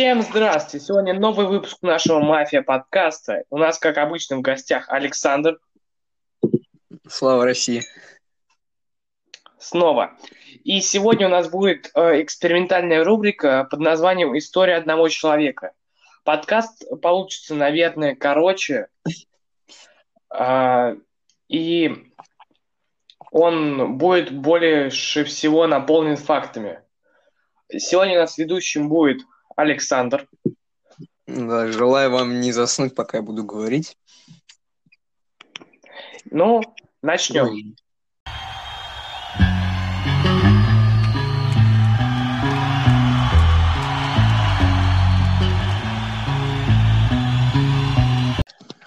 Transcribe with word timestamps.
Всем 0.00 0.22
здравствуйте! 0.22 0.86
Сегодня 0.86 1.12
новый 1.12 1.46
выпуск 1.46 1.82
нашего 1.82 2.20
«Мафия» 2.20 2.62
подкаста. 2.62 3.44
У 3.50 3.58
нас, 3.58 3.78
как 3.78 3.98
обычно, 3.98 4.38
в 4.38 4.40
гостях 4.40 4.88
Александр. 4.88 5.60
Слава 7.06 7.44
России! 7.44 7.82
Снова. 9.58 10.16
И 10.64 10.80
сегодня 10.80 11.26
у 11.26 11.30
нас 11.30 11.50
будет 11.50 11.90
э, 11.94 12.22
экспериментальная 12.22 13.04
рубрика 13.04 13.68
под 13.70 13.80
названием 13.80 14.38
«История 14.38 14.76
одного 14.76 15.10
человека». 15.10 15.74
Подкаст 16.24 16.82
получится, 17.02 17.54
наверное, 17.54 18.14
короче. 18.14 18.86
Э, 20.34 20.96
и 21.48 22.10
он 23.30 23.98
будет 23.98 24.32
больше 24.32 25.24
всего 25.24 25.66
наполнен 25.66 26.16
фактами. 26.16 26.80
Сегодня 27.68 28.16
у 28.16 28.20
нас 28.20 28.38
ведущим 28.38 28.88
будет 28.88 29.20
Александр. 29.60 30.26
Да, 31.26 31.68
желаю 31.68 32.10
вам 32.10 32.40
не 32.40 32.52
заснуть, 32.52 32.94
пока 32.94 33.18
я 33.18 33.22
буду 33.22 33.44
говорить. 33.44 33.96
Ну, 36.30 36.62
начнем. 37.02 37.76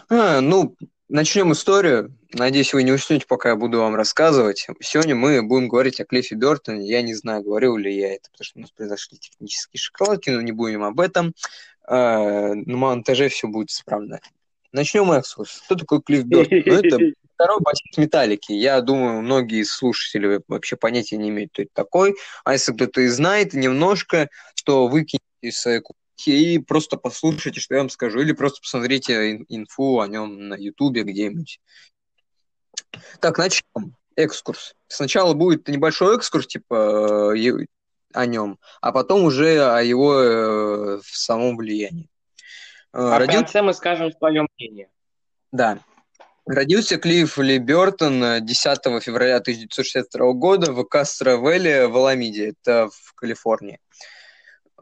А, 0.10 0.42
ну, 0.42 0.76
начнем 1.08 1.52
историю. 1.54 2.16
Надеюсь, 2.34 2.74
вы 2.74 2.82
не 2.82 2.92
уснете, 2.92 3.26
пока 3.28 3.50
я 3.50 3.56
буду 3.56 3.80
вам 3.80 3.94
рассказывать. 3.94 4.66
Сегодня 4.82 5.14
мы 5.14 5.44
будем 5.44 5.68
говорить 5.68 6.02
о 6.02 6.06
Клиффе 6.06 6.34
Бертоне. 6.34 6.90
Я 6.90 7.04
не 7.04 7.14
знаю, 7.14 7.44
говорил 7.44 7.78
ли 7.78 7.96
я 7.96 8.16
это, 8.16 8.32
потому 8.32 8.46
что 8.46 8.58
у 8.58 8.62
нас 8.62 8.72
произошли 8.72 9.20
технические 9.20 9.80
шоколадки, 9.80 10.32
но 10.32 10.42
не 10.42 10.52
будем 10.52 10.84
об 10.84 11.00
этом. 11.00 11.36
А, 11.86 12.56
на 12.56 12.78
монтаже 12.78 13.30
все 13.30 13.48
будет 13.48 13.70
исправно. 13.70 14.20
Начнем 14.72 15.12
экскурс. 15.12 15.62
Кто 15.66 15.76
такой 15.76 16.02
Клифф 16.02 16.26
Бертон? 16.26 16.64
Ну, 16.66 16.74
это 16.74 16.98
второй 17.36 17.60
басист 17.62 17.98
Металлики. 17.98 18.52
Я 18.52 18.82
думаю, 18.82 19.22
многие 19.22 19.64
слушатели 19.64 20.42
вообще 20.48 20.76
понятия 20.76 21.18
не 21.18 21.30
имеют, 21.30 21.52
кто 21.54 21.62
это 21.62 21.72
такой. 21.76 22.16
А 22.46 22.54
если 22.54 22.74
кто-то 22.74 23.02
и 23.02 23.08
знает 23.10 23.54
немножко, 23.54 24.30
то 24.66 24.88
выкиньте 24.88 25.24
из 25.42 25.60
своей 25.60 25.82
и 26.26 26.60
просто 26.60 26.96
послушайте, 26.98 27.60
что 27.60 27.76
я 27.76 27.82
вам 27.82 27.90
скажу, 27.90 28.22
или 28.22 28.32
просто 28.32 28.62
посмотрите 28.62 29.44
инфу 29.50 30.00
о 30.00 30.08
нем 30.08 30.48
на 30.48 30.56
Ютубе 30.56 31.04
где-нибудь. 31.04 31.60
Так, 33.20 33.38
начнем. 33.38 33.96
Экскурс. 34.16 34.76
Сначала 34.88 35.34
будет 35.34 35.68
небольшой 35.68 36.18
экскурс, 36.18 36.48
типа, 36.48 37.34
э, 37.36 37.66
о 38.14 38.26
нем, 38.26 38.60
а 38.82 38.92
потом 38.92 39.24
уже 39.24 39.60
о 39.64 39.82
его 39.82 40.22
э, 40.22 40.98
в 40.98 41.18
самом 41.18 41.58
влиянии. 41.58 42.10
Э, 42.94 43.00
а 43.00 43.20
Родил... 43.20 43.40
в 43.40 43.44
конце 43.44 43.62
мы 43.62 43.74
скажем 43.74 44.12
свое 44.12 44.46
мнение. 44.56 44.90
Да. 45.52 45.80
Родился 46.46 46.98
Клифф 46.98 47.38
Ли 47.40 47.58
Бертон 47.58 48.46
10 48.46 49.02
февраля 49.02 49.38
1962 49.38 50.34
года 50.34 50.74
в 50.74 50.82
Кастро-Вэлле 50.82 51.88
в 51.88 51.96
Аламиде, 51.96 52.50
это 52.50 52.90
в 52.90 53.14
Калифорнии. 53.16 53.80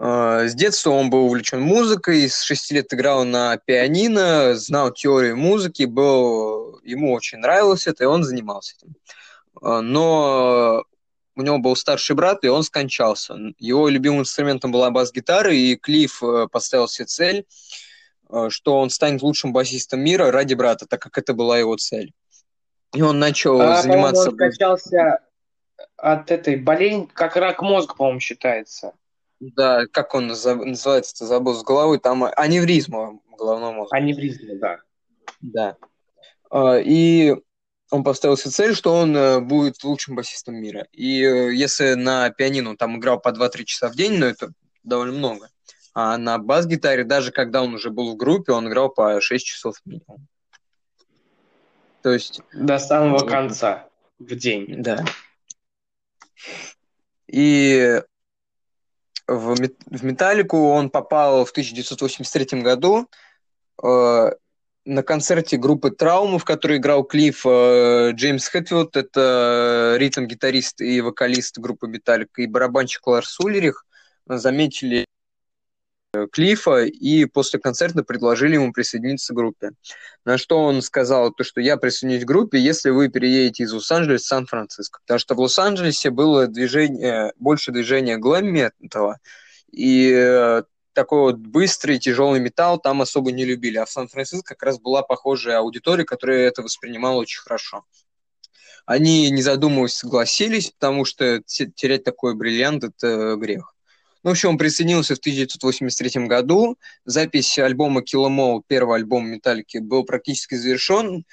А, 0.03 0.47
с 0.47 0.55
детства 0.55 0.89
он 0.89 1.11
был 1.11 1.25
увлечен 1.25 1.61
музыкой, 1.61 2.27
с 2.27 2.41
шести 2.41 2.73
лет 2.73 2.91
играл 2.91 3.23
на 3.23 3.57
пианино, 3.57 4.55
знал 4.55 4.91
теорию 4.91 5.37
музыки, 5.37 5.83
был, 5.83 6.79
ему 6.83 7.13
очень 7.13 7.37
нравилось 7.37 7.85
это, 7.85 8.05
и 8.05 8.07
он 8.07 8.23
занимался 8.23 8.73
этим. 8.77 8.95
А, 9.61 9.81
но 9.81 10.85
у 11.35 11.41
него 11.43 11.59
был 11.59 11.75
старший 11.75 12.15
брат, 12.15 12.43
и 12.43 12.47
он 12.47 12.63
скончался. 12.63 13.35
Его 13.59 13.89
любимым 13.89 14.21
инструментом 14.21 14.71
была 14.71 14.89
бас-гитара, 14.89 15.53
и 15.53 15.75
Клифф 15.75 16.23
э, 16.23 16.47
поставил 16.51 16.87
себе 16.87 17.05
цель, 17.05 17.45
э, 18.31 18.47
что 18.49 18.79
он 18.79 18.89
станет 18.89 19.21
лучшим 19.21 19.53
басистом 19.53 19.99
мира 19.99 20.31
ради 20.31 20.55
брата, 20.55 20.87
так 20.87 20.99
как 20.99 21.19
это 21.19 21.35
была 21.35 21.59
его 21.59 21.77
цель. 21.77 22.11
И 22.95 23.03
он 23.03 23.19
начал 23.19 23.61
а, 23.61 23.83
заниматься... 23.83 24.29
Он 24.29 24.35
скончался 24.35 25.19
от 25.95 26.31
этой 26.31 26.55
болезни, 26.55 27.07
как 27.13 27.35
рак 27.35 27.61
мозга, 27.61 27.93
по-моему, 27.93 28.19
считается. 28.19 28.93
Да, 29.41 29.87
как 29.87 30.13
он 30.13 30.27
называется-то, 30.27 31.25
забыл 31.25 31.55
с 31.55 31.63
головой, 31.63 31.97
там 31.97 32.25
аневризма 32.35 33.19
головного 33.37 33.73
мозга. 33.73 33.97
Аневризма, 33.97 34.55
да. 34.59 34.77
Да. 35.41 35.77
А, 36.51 36.77
и 36.77 37.35
он 37.89 38.03
поставил 38.03 38.37
себе 38.37 38.51
цель, 38.51 38.75
что 38.75 38.93
он 38.93 39.17
э, 39.17 39.39
будет 39.39 39.83
лучшим 39.83 40.15
басистом 40.15 40.55
мира. 40.55 40.87
И 40.91 41.23
э, 41.23 41.53
если 41.55 41.95
на 41.95 42.29
пианино 42.29 42.77
там 42.77 42.99
играл 42.99 43.19
по 43.19 43.29
2-3 43.29 43.63
часа 43.63 43.89
в 43.89 43.95
день, 43.95 44.19
ну 44.19 44.27
это 44.27 44.51
довольно 44.83 45.17
много. 45.17 45.49
А 45.95 46.19
на 46.19 46.37
бас-гитаре, 46.37 47.03
даже 47.03 47.31
когда 47.31 47.63
он 47.63 47.73
уже 47.73 47.89
был 47.89 48.13
в 48.13 48.17
группе, 48.17 48.51
он 48.51 48.67
играл 48.67 48.89
по 48.89 49.19
6 49.19 49.43
часов 49.43 49.75
минимум. 49.85 50.27
То 52.03 52.11
есть... 52.11 52.41
До 52.53 52.77
самого 52.77 53.25
конца 53.25 53.89
в 54.19 54.35
день. 54.35 54.83
Да. 54.83 55.03
И 57.25 58.01
в, 59.31 59.55
в 59.85 60.03
Металлику 60.03 60.69
он 60.69 60.89
попал 60.89 61.45
в 61.45 61.51
1983 61.51 62.61
году 62.61 63.07
э, 63.81 64.31
на 64.85 65.03
концерте 65.03 65.57
группы 65.57 65.91
Траумы, 65.91 66.39
в 66.39 66.45
которой 66.45 66.77
играл 66.77 67.03
Клифф 67.03 67.45
э, 67.45 68.11
Джеймс 68.13 68.47
Хэтфилд, 68.47 68.97
это 68.97 69.95
ритм-гитарист 69.97 70.81
и 70.81 71.01
вокалист 71.01 71.59
группы 71.59 71.87
Металлика, 71.87 72.41
и 72.41 72.47
барабанщик 72.47 73.05
Ларс 73.07 73.39
Улерих, 73.39 73.85
заметили 74.27 75.05
Клифа 76.31 76.83
и 76.83 77.25
после 77.25 77.59
концерта 77.59 78.03
предложили 78.03 78.55
ему 78.55 78.73
присоединиться 78.73 79.33
к 79.33 79.35
группе. 79.35 79.71
На 80.25 80.37
что 80.37 80.59
он 80.59 80.81
сказал, 80.81 81.31
то, 81.31 81.43
что 81.45 81.61
я 81.61 81.77
присоединюсь 81.77 82.23
к 82.23 82.27
группе, 82.27 82.59
если 82.59 82.89
вы 82.89 83.07
переедете 83.07 83.63
из 83.63 83.71
Лос-Анджелеса 83.71 84.25
в 84.25 84.27
Сан-Франциско. 84.27 84.99
Потому 85.01 85.19
что 85.19 85.35
в 85.35 85.39
Лос-Анджелесе 85.39 86.09
было 86.09 86.47
движение, 86.47 87.31
больше 87.37 87.71
движения 87.71 88.17
глэм-металла, 88.17 89.19
и 89.71 90.11
э, 90.13 90.63
такой 90.91 91.19
вот 91.21 91.37
быстрый, 91.37 91.97
тяжелый 91.97 92.41
металл 92.41 92.77
там 92.77 93.01
особо 93.01 93.31
не 93.31 93.45
любили. 93.45 93.77
А 93.77 93.85
в 93.85 93.89
Сан-Франциско 93.89 94.55
как 94.55 94.63
раз 94.63 94.79
была 94.79 95.03
похожая 95.03 95.59
аудитория, 95.59 96.03
которая 96.03 96.47
это 96.47 96.61
воспринимала 96.61 97.21
очень 97.21 97.39
хорошо. 97.39 97.85
Они, 98.85 99.29
не 99.29 99.41
задумываясь, 99.41 99.93
согласились, 99.93 100.71
потому 100.71 101.05
что 101.05 101.41
терять 101.45 102.03
такой 102.03 102.35
бриллиант– 102.35 102.83
это 102.83 103.37
грех. 103.37 103.73
Ну, 104.23 104.29
в 104.29 104.33
общем, 104.33 104.49
он 104.49 104.57
присоединился 104.57 105.15
в 105.15 105.19
1983 105.19 106.27
году. 106.27 106.77
Запись 107.05 107.57
альбома 107.57 108.01
Kill 108.01 108.27
Em 108.27 108.37
All, 108.37 108.61
первый 108.65 108.97
альбом 108.97 109.27
Металлики, 109.27 109.79
был 109.79 110.03
практически 110.03 110.55
завершен. 110.55 111.25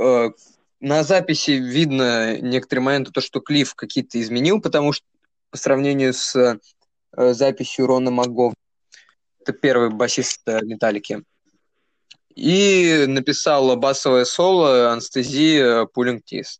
Э, 0.00 0.30
на 0.80 1.02
записи 1.02 1.52
видно 1.52 2.38
некоторые 2.40 2.84
моменты, 2.84 3.10
то, 3.10 3.20
что 3.20 3.40
Клифф 3.40 3.74
какие-то 3.74 4.20
изменил, 4.20 4.60
потому 4.60 4.92
что 4.92 5.04
по 5.50 5.58
сравнению 5.58 6.14
с 6.14 6.36
э, 6.36 7.32
записью 7.32 7.86
Рона 7.86 8.12
Магов, 8.12 8.54
это 9.40 9.52
первый 9.52 9.90
басист 9.90 10.42
э, 10.46 10.60
Металлики, 10.62 11.24
и 12.36 13.06
написал 13.08 13.76
басовое 13.76 14.24
соло 14.24 14.92
анестезии 14.92 15.84
Pulling 15.86 16.20
Teeth 16.24 16.58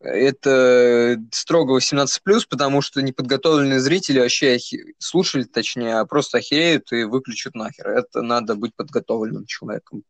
это 0.00 1.22
строго 1.30 1.78
18+, 1.78 2.08
потому 2.48 2.80
что 2.80 3.02
неподготовленные 3.02 3.80
зрители 3.80 4.18
вообще 4.18 4.58
слушали, 4.98 5.44
точнее, 5.44 5.98
а 5.98 6.06
просто 6.06 6.38
охереют 6.38 6.90
и 6.92 7.04
выключат 7.04 7.54
нахер. 7.54 7.88
Это 7.88 8.22
надо 8.22 8.54
быть 8.54 8.74
подготовленным 8.74 9.46
человеком. 9.46 10.02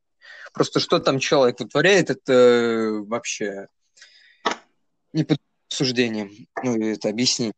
Просто 0.52 0.80
что 0.80 0.98
там 0.98 1.18
человек 1.18 1.60
вытворяет, 1.60 2.10
это 2.10 3.02
вообще 3.04 3.66
не 5.12 5.24
под 5.24 5.38
суждением. 5.68 6.30
Ну, 6.62 6.80
это 6.80 7.08
объяснить. 7.08 7.54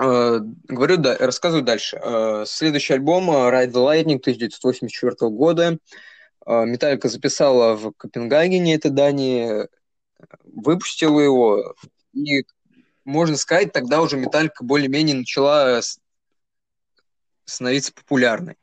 Uh, 0.00 0.40
говорю, 0.66 0.96
да, 0.96 1.16
рассказываю 1.18 1.62
дальше. 1.62 1.98
Uh, 1.98 2.46
следующий 2.46 2.94
альбом 2.94 3.30
Ride 3.30 3.70
the 3.70 3.84
Lightning 3.84 4.18
1984 4.18 5.30
года. 5.30 5.78
Uh, 6.46 6.64
Металлика 6.64 7.08
записала 7.08 7.74
в 7.74 7.92
Копенгагене, 7.92 8.76
это 8.76 8.88
Дании, 8.88 9.68
выпустила 10.44 11.20
его, 11.20 11.74
и, 12.12 12.44
можно 13.04 13.36
сказать, 13.36 13.72
тогда 13.72 14.00
уже 14.00 14.16
Металлика 14.16 14.64
более-менее 14.64 15.16
начала 15.16 15.80
становиться 17.44 17.92
популярной. 17.92 18.56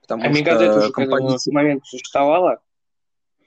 Потому 0.00 0.24
а 0.24 0.28
Мегадет 0.28 0.76
уже 0.76 0.92
композиция... 0.92 1.52
к 1.52 1.54
момент 1.54 1.86
существовала? 1.86 2.60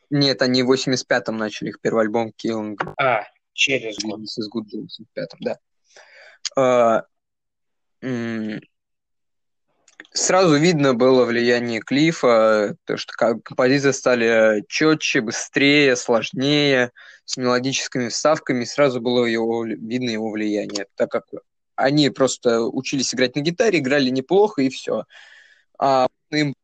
Нет, 0.10 0.42
они 0.42 0.64
в 0.64 0.72
85-м 0.72 1.38
начали 1.38 1.70
их 1.70 1.82
первый 1.82 2.04
альбом 2.04 2.32
Killing. 2.38 2.78
А, 2.98 3.24
через 3.54 3.98
год. 4.00 4.22
С 4.28 4.50
Good 4.50 4.70
в 4.72 4.86
85-м, 5.16 5.40
да. 5.40 5.60
А, 6.56 7.06
сразу 10.14 10.56
видно 10.56 10.94
было 10.94 11.26
влияние 11.26 11.82
Клифа, 11.82 12.76
то, 12.86 12.98
что 12.98 13.14
композиции 13.14 13.92
стали 13.92 14.64
четче, 14.68 15.22
быстрее, 15.22 15.96
сложнее, 15.96 16.92
с 17.26 17.38
мелодическими 17.38 18.10
вставками, 18.10 18.64
сразу 18.64 19.02
было 19.02 19.26
его, 19.26 19.66
видно 19.66 20.10
его 20.10 20.30
влияние, 20.30 20.88
так 20.96 21.10
как 21.12 21.26
они 21.76 22.10
просто 22.10 22.62
учились 22.62 23.14
играть 23.14 23.36
на 23.36 23.42
гитаре, 23.42 23.80
играли 23.80 24.10
неплохо, 24.10 24.62
и 24.62 24.70
все. 24.70 25.06
А 25.80 26.08
им 26.30 26.56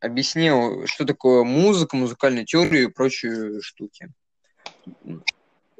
объяснил, 0.00 0.86
что 0.86 1.04
такое 1.04 1.44
музыка, 1.44 1.96
музыкальная 1.96 2.44
теория 2.44 2.84
и 2.84 2.88
прочие 2.88 3.60
штуки. 3.60 4.08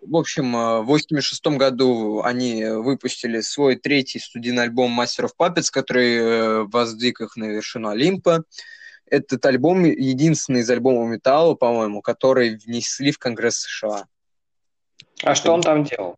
В 0.02 0.16
общем, 0.16 0.54
э, 0.54 0.80
в 0.82 0.86
86 0.86 1.46
году 1.56 2.22
они 2.22 2.64
выпустили 2.64 3.40
свой 3.40 3.76
третий 3.76 4.18
студийный 4.18 4.64
альбом 4.64 5.00
of 5.00 5.30
Puppets, 5.38 5.68
который 5.70 6.16
э, 6.16 6.62
воздвиг 6.64 7.20
их 7.20 7.36
на 7.36 7.44
вершину 7.44 7.88
Олимпа. 7.88 8.44
Этот 9.06 9.44
альбом 9.46 9.84
единственный 9.84 10.60
из 10.60 10.70
альбомов 10.70 11.08
металла, 11.08 11.54
по-моему, 11.54 12.02
который 12.02 12.56
внесли 12.56 13.12
в 13.12 13.18
Конгресс 13.18 13.60
США. 13.60 14.06
А 15.22 15.34
что 15.34 15.52
он 15.52 15.62
там 15.62 15.84
делал? 15.84 16.16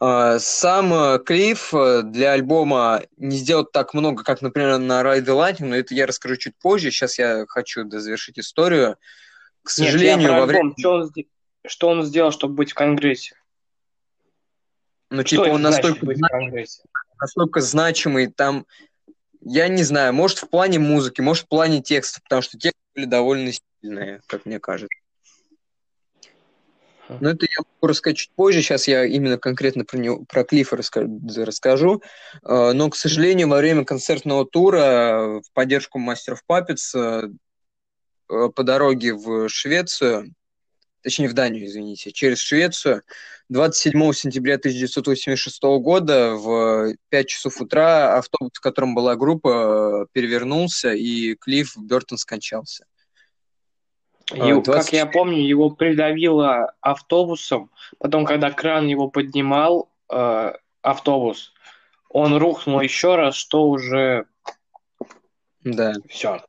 А, 0.00 0.38
сам 0.38 0.92
э, 0.92 1.18
Клифф 1.24 1.72
для 2.04 2.32
альбома 2.32 3.02
не 3.16 3.36
сделал 3.36 3.64
так 3.64 3.94
много, 3.94 4.24
как, 4.24 4.42
например, 4.42 4.78
на 4.78 5.02
Ride 5.02 5.24
the 5.24 5.36
Lightning, 5.36 5.66
но 5.66 5.76
это 5.76 5.94
я 5.94 6.06
расскажу 6.06 6.36
чуть 6.36 6.56
позже. 6.58 6.90
Сейчас 6.90 7.18
я 7.18 7.44
хочу 7.46 7.88
завершить 7.88 8.38
историю. 8.38 8.96
К 9.62 9.70
сожалению, 9.70 10.28
Нет, 10.28 10.30
я 10.30 10.40
во 10.40 10.46
время... 10.46 10.74
Что 10.76 10.92
он, 10.94 11.12
что 11.66 11.88
он 11.88 12.02
сделал, 12.04 12.30
чтобы 12.30 12.54
быть 12.54 12.72
в 12.72 12.74
Конгрессе? 12.74 13.36
Ну, 15.10 15.22
типа, 15.22 15.42
он 15.42 15.62
настолько, 15.62 16.06
настолько 17.20 17.60
значимый, 17.60 18.26
там, 18.26 18.66
я 19.40 19.68
не 19.68 19.82
знаю, 19.82 20.12
может, 20.12 20.38
в 20.38 20.48
плане 20.48 20.78
музыки, 20.78 21.20
может, 21.20 21.44
в 21.44 21.48
плане 21.48 21.82
текста, 21.82 22.20
потому 22.22 22.42
что 22.42 22.58
тексты 22.58 22.80
были 22.94 23.04
довольно 23.04 23.52
сильные, 23.52 24.20
как 24.26 24.44
мне 24.46 24.58
кажется. 24.58 24.98
Но 27.08 27.30
это 27.30 27.44
я 27.44 27.58
могу 27.58 27.86
рассказать 27.86 28.16
чуть 28.16 28.30
позже. 28.30 28.62
Сейчас 28.62 28.88
я 28.88 29.04
именно 29.04 29.36
конкретно 29.38 29.84
про, 29.84 29.98
него, 29.98 30.24
про 30.24 30.42
Клиффа 30.42 30.76
расскажу. 30.76 32.02
А, 32.42 32.72
но, 32.72 32.88
к 32.88 32.96
сожалению, 32.96 33.48
во 33.48 33.58
время 33.58 33.84
концертного 33.84 34.46
тура 34.46 35.42
в 35.44 35.52
поддержку 35.52 35.98
мастеров 35.98 36.42
Папец 36.46 36.94
э, 36.94 37.28
по 38.26 38.62
дороге 38.62 39.12
в 39.12 39.48
Швецию 39.50 40.34
точнее 41.04 41.28
в 41.28 41.34
Данию, 41.34 41.66
извините, 41.66 42.10
через 42.10 42.38
Швецию. 42.40 43.02
27 43.50 44.12
сентября 44.14 44.54
1986 44.54 45.62
года 45.62 46.34
в 46.34 46.94
5 47.10 47.28
часов 47.28 47.60
утра 47.60 48.16
автобус, 48.16 48.52
в 48.54 48.60
котором 48.60 48.94
была 48.94 49.14
группа, 49.14 50.06
перевернулся, 50.12 50.92
и 50.94 51.34
Клифф 51.34 51.76
Бертон 51.76 52.18
скончался. 52.18 52.86
Его, 54.32 54.62
20... 54.62 54.84
Как 54.84 54.92
я 54.94 55.04
помню, 55.04 55.46
его 55.46 55.70
придавило 55.70 56.72
автобусом. 56.80 57.70
Потом, 57.98 58.24
когда 58.24 58.50
кран 58.50 58.86
его 58.86 59.08
поднимал, 59.08 59.90
э, 60.10 60.52
автобус, 60.80 61.52
он 62.08 62.34
рухнул 62.36 62.80
еще 62.80 63.16
раз, 63.16 63.34
что 63.34 63.68
уже... 63.68 64.26
Да. 65.62 65.92
Все. 66.08 66.40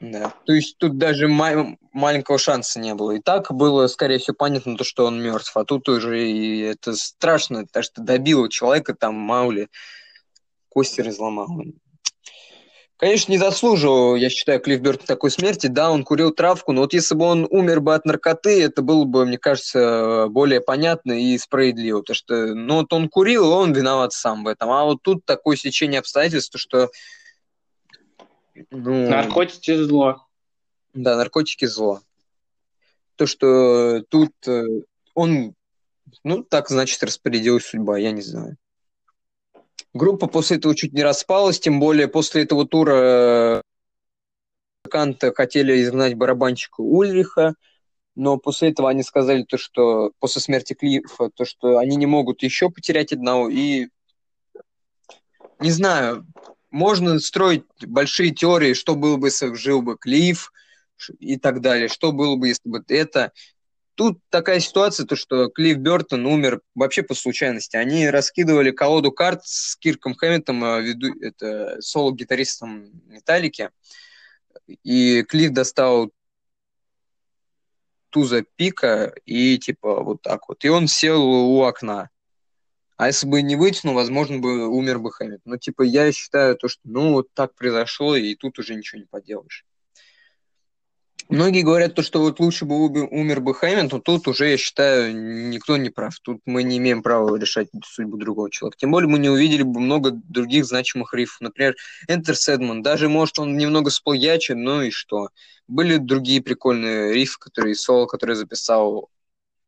Да. 0.00 0.32
То 0.46 0.54
есть 0.54 0.78
тут 0.78 0.96
даже 0.96 1.28
ма- 1.28 1.76
маленького 1.92 2.38
шанса 2.38 2.80
не 2.80 2.94
было. 2.94 3.12
И 3.12 3.20
так 3.20 3.52
было, 3.52 3.86
скорее 3.86 4.18
всего, 4.18 4.34
понятно, 4.34 4.76
то, 4.76 4.84
что 4.84 5.04
он 5.04 5.22
мертв. 5.22 5.54
А 5.56 5.64
тут 5.64 5.88
уже 5.90 6.26
и 6.26 6.60
это 6.60 6.94
страшно, 6.94 7.66
потому 7.66 7.82
что 7.82 8.02
добил 8.02 8.48
человека, 8.48 8.94
там, 8.94 9.14
Маули, 9.14 9.68
кости 10.70 11.02
разломал. 11.02 11.48
Конечно, 12.96 13.32
не 13.32 13.38
заслуживал, 13.38 14.14
я 14.14 14.28
считаю, 14.28 14.60
Клифф 14.60 14.80
Бёртон 14.80 15.06
такой 15.06 15.30
смерти. 15.30 15.68
Да, 15.68 15.90
он 15.90 16.04
курил 16.04 16.32
травку, 16.32 16.72
но 16.72 16.82
вот 16.82 16.92
если 16.92 17.14
бы 17.14 17.24
он 17.24 17.46
умер 17.48 17.80
бы 17.80 17.94
от 17.94 18.04
наркоты, 18.04 18.62
это 18.62 18.82
было 18.82 19.04
бы, 19.04 19.24
мне 19.24 19.38
кажется, 19.38 20.26
более 20.28 20.60
понятно 20.60 21.12
и 21.12 21.38
справедливо. 21.38 22.00
Потому 22.00 22.14
что, 22.14 22.54
ну, 22.54 22.74
вот 22.76 22.92
он 22.92 23.08
курил, 23.08 23.52
он 23.52 23.72
виноват 23.72 24.12
сам 24.12 24.44
в 24.44 24.48
этом. 24.48 24.70
А 24.70 24.84
вот 24.84 24.98
тут 25.02 25.24
такое 25.24 25.56
сечение 25.56 26.00
обстоятельств, 26.00 26.58
что 26.58 26.90
ну, 28.70 29.08
наркотики 29.08 29.74
зло. 29.74 30.26
Да, 30.94 31.16
наркотики 31.16 31.66
зло. 31.66 32.00
То, 33.16 33.26
что 33.26 34.02
тут 34.08 34.32
э, 34.46 34.64
он, 35.14 35.54
ну, 36.24 36.42
так, 36.42 36.68
значит, 36.68 37.02
распорядилась 37.02 37.66
судьба, 37.66 37.98
я 37.98 38.12
не 38.12 38.22
знаю. 38.22 38.56
Группа 39.92 40.26
после 40.26 40.56
этого 40.56 40.74
чуть 40.74 40.92
не 40.92 41.02
распалась, 41.02 41.60
тем 41.60 41.80
более 41.80 42.08
после 42.08 42.44
этого 42.44 42.66
тура 42.66 43.62
музыканты 44.84 45.32
хотели 45.34 45.82
изгнать 45.82 46.14
барабанщика 46.14 46.80
Ульриха, 46.80 47.54
но 48.14 48.38
после 48.38 48.70
этого 48.70 48.90
они 48.90 49.02
сказали 49.02 49.42
то, 49.42 49.56
что 49.56 50.12
после 50.18 50.42
смерти 50.42 50.74
Клифа, 50.74 51.30
то, 51.34 51.44
что 51.44 51.78
они 51.78 51.96
не 51.96 52.06
могут 52.06 52.42
еще 52.42 52.70
потерять 52.70 53.12
одного, 53.12 53.48
и 53.48 53.88
не 55.60 55.70
знаю, 55.70 56.26
можно 56.70 57.18
строить 57.18 57.64
большие 57.86 58.30
теории, 58.30 58.74
что 58.74 58.94
было 58.94 59.16
бы, 59.16 59.28
если 59.28 59.52
жил 59.54 59.82
бы 59.82 59.96
Клифф 59.98 60.52
и 61.18 61.36
так 61.36 61.60
далее, 61.60 61.88
что 61.88 62.12
было 62.12 62.36
бы, 62.36 62.48
если 62.48 62.68
бы 62.68 62.84
это. 62.88 63.32
Тут 63.94 64.18
такая 64.30 64.60
ситуация, 64.60 65.04
то, 65.06 65.16
что 65.16 65.48
Клифф 65.48 65.78
Бертон 65.78 66.24
умер 66.26 66.60
вообще 66.74 67.02
по 67.02 67.14
случайности. 67.14 67.76
Они 67.76 68.08
раскидывали 68.08 68.70
колоду 68.70 69.12
карт 69.12 69.42
с 69.44 69.76
Кирком 69.76 70.14
Хэммитом, 70.14 70.64
э, 70.64 70.82
веду, 70.82 71.08
это 71.20 71.76
соло-гитаристом 71.80 72.90
Металлики, 73.06 73.70
и 74.84 75.22
Клифф 75.24 75.52
достал 75.52 76.12
туза 78.10 78.44
пика 78.56 79.12
и 79.24 79.58
типа 79.58 80.02
вот 80.02 80.22
так 80.22 80.48
вот. 80.48 80.64
И 80.64 80.68
он 80.68 80.88
сел 80.88 81.22
у 81.22 81.62
окна. 81.62 82.10
А 83.00 83.06
если 83.06 83.26
бы 83.26 83.40
не 83.40 83.56
вытянул, 83.56 83.94
возможно, 83.94 84.40
бы 84.40 84.68
умер 84.68 84.98
бы 84.98 85.10
Хэммит. 85.10 85.40
Но, 85.46 85.56
типа, 85.56 85.80
я 85.80 86.12
считаю 86.12 86.54
то, 86.54 86.68
что, 86.68 86.82
ну, 86.84 87.12
вот 87.14 87.28
так 87.32 87.54
произошло, 87.54 88.14
и 88.14 88.34
тут 88.34 88.58
уже 88.58 88.74
ничего 88.74 89.00
не 89.00 89.06
поделаешь. 89.06 89.64
Многие 91.30 91.62
говорят 91.62 91.94
то, 91.94 92.02
что 92.02 92.20
вот 92.20 92.40
лучше 92.40 92.66
бы 92.66 92.76
умер 92.76 93.40
бы 93.40 93.54
Хэммит, 93.54 93.90
но 93.90 94.00
тут 94.00 94.28
уже, 94.28 94.50
я 94.50 94.58
считаю, 94.58 95.16
никто 95.48 95.78
не 95.78 95.88
прав. 95.88 96.14
Тут 96.20 96.42
мы 96.44 96.62
не 96.62 96.76
имеем 96.76 97.02
права 97.02 97.34
решать 97.38 97.68
судьбу 97.86 98.18
другого 98.18 98.50
человека. 98.50 98.76
Тем 98.78 98.90
более 98.90 99.08
мы 99.08 99.18
не 99.18 99.30
увидели 99.30 99.62
бы 99.62 99.80
много 99.80 100.10
других 100.10 100.66
значимых 100.66 101.14
рифов. 101.14 101.40
Например, 101.40 101.76
Enter 102.06 102.34
Sedman. 102.34 102.82
Даже, 102.82 103.08
может, 103.08 103.38
он 103.38 103.56
немного 103.56 103.88
сплагячен, 103.88 104.62
ну 104.62 104.82
и 104.82 104.90
что. 104.90 105.30
Были 105.68 105.96
другие 105.96 106.42
прикольные 106.42 107.14
рифы, 107.14 107.38
которые 107.38 107.76
соло, 107.76 108.04
которые 108.04 108.36
записал 108.36 109.08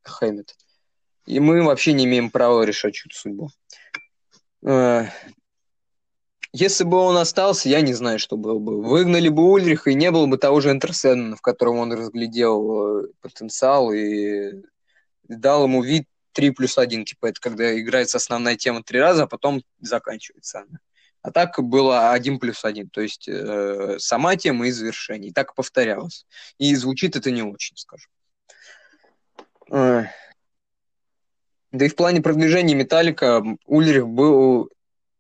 Хэммит. 0.03 0.55
И 1.27 1.41
мы 1.41 1.63
вообще 1.63 1.93
не 1.93 2.05
имеем 2.05 2.31
права 2.31 2.63
решать 2.63 2.95
чью-то 2.95 3.17
судьбу. 3.17 3.51
Э, 4.65 5.07
если 6.53 6.85
бы 6.85 6.99
он 6.99 7.17
остался, 7.17 7.69
я 7.69 7.81
не 7.81 7.95
знаю, 7.95 8.19
что 8.19 8.37
было 8.37 8.59
бы. 8.59 8.83
Выгнали 8.83 9.29
бы 9.29 9.51
Ульриха, 9.51 9.91
и 9.91 9.95
не 9.95 10.11
было 10.11 10.27
бы 10.27 10.37
того 10.37 10.61
же 10.61 10.71
Энтерсена, 10.71 11.37
в 11.37 11.41
котором 11.41 11.79
он 11.79 11.93
разглядел 11.93 13.05
э, 13.05 13.09
потенциал 13.21 13.93
и 13.93 14.63
дал 15.29 15.65
ему 15.65 15.83
вид 15.83 16.07
3 16.33 16.51
плюс 16.51 16.77
1. 16.77 17.05
Типа 17.05 17.27
это 17.27 17.41
когда 17.41 17.79
играется 17.79 18.19
основная 18.19 18.57
тема 18.57 18.83
три 18.83 19.01
раза, 19.01 19.23
а 19.25 19.27
потом 19.27 19.63
заканчивается 19.81 20.61
она. 20.61 20.79
А 21.23 21.31
так 21.31 21.57
было 21.63 22.11
1 22.11 22.41
плюс 22.41 22.65
1, 22.65 22.91
то 22.91 23.01
есть 23.01 23.29
э, 23.29 23.97
сама 23.99 24.37
тема 24.37 24.67
и 24.67 24.73
завершение. 24.73 25.31
И 25.31 25.33
так 25.33 25.55
повторялось. 25.55 26.27
И 26.59 26.75
звучит 26.75 27.15
это 27.15 27.31
не 27.31 27.43
очень, 27.43 27.77
скажу. 27.77 28.09
Да 31.73 31.87
и 31.87 31.89
в 31.89 31.97
плане 31.97 32.21
продвижения 32.21 32.75
Металлика 32.75 33.43
Ульрих 33.67 34.07
был 34.07 34.71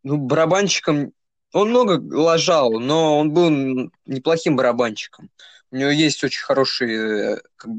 ну, 0.02 0.18
барабанщиком. 0.18 1.12
Он 1.52 1.71
много 1.71 2.00
лажал, 2.14 2.78
но 2.78 3.18
он 3.18 3.32
был 3.32 3.90
неплохим 4.06 4.56
барабанщиком. 4.56 5.30
У 5.71 5.76
него 5.76 5.90
есть 5.90 6.23
очень 6.23 6.42
хорошие 6.42 7.40
как, 7.56 7.71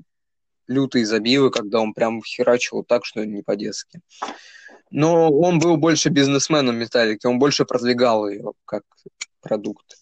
лютые 0.67 1.05
забивы, 1.05 1.51
когда 1.51 1.79
он 1.79 1.93
прям 1.93 2.23
херачил 2.23 2.83
так, 2.83 3.05
что 3.05 3.23
не 3.25 3.43
по-детски. 3.43 4.01
Но 4.89 5.31
он 5.31 5.59
был 5.59 5.77
больше 5.77 6.09
бизнесменом 6.09 6.77
Металлики, 6.77 7.25
он 7.25 7.39
больше 7.39 7.65
продвигал 7.65 8.27
ее 8.27 8.53
как 8.65 8.83
продукт. 9.41 9.97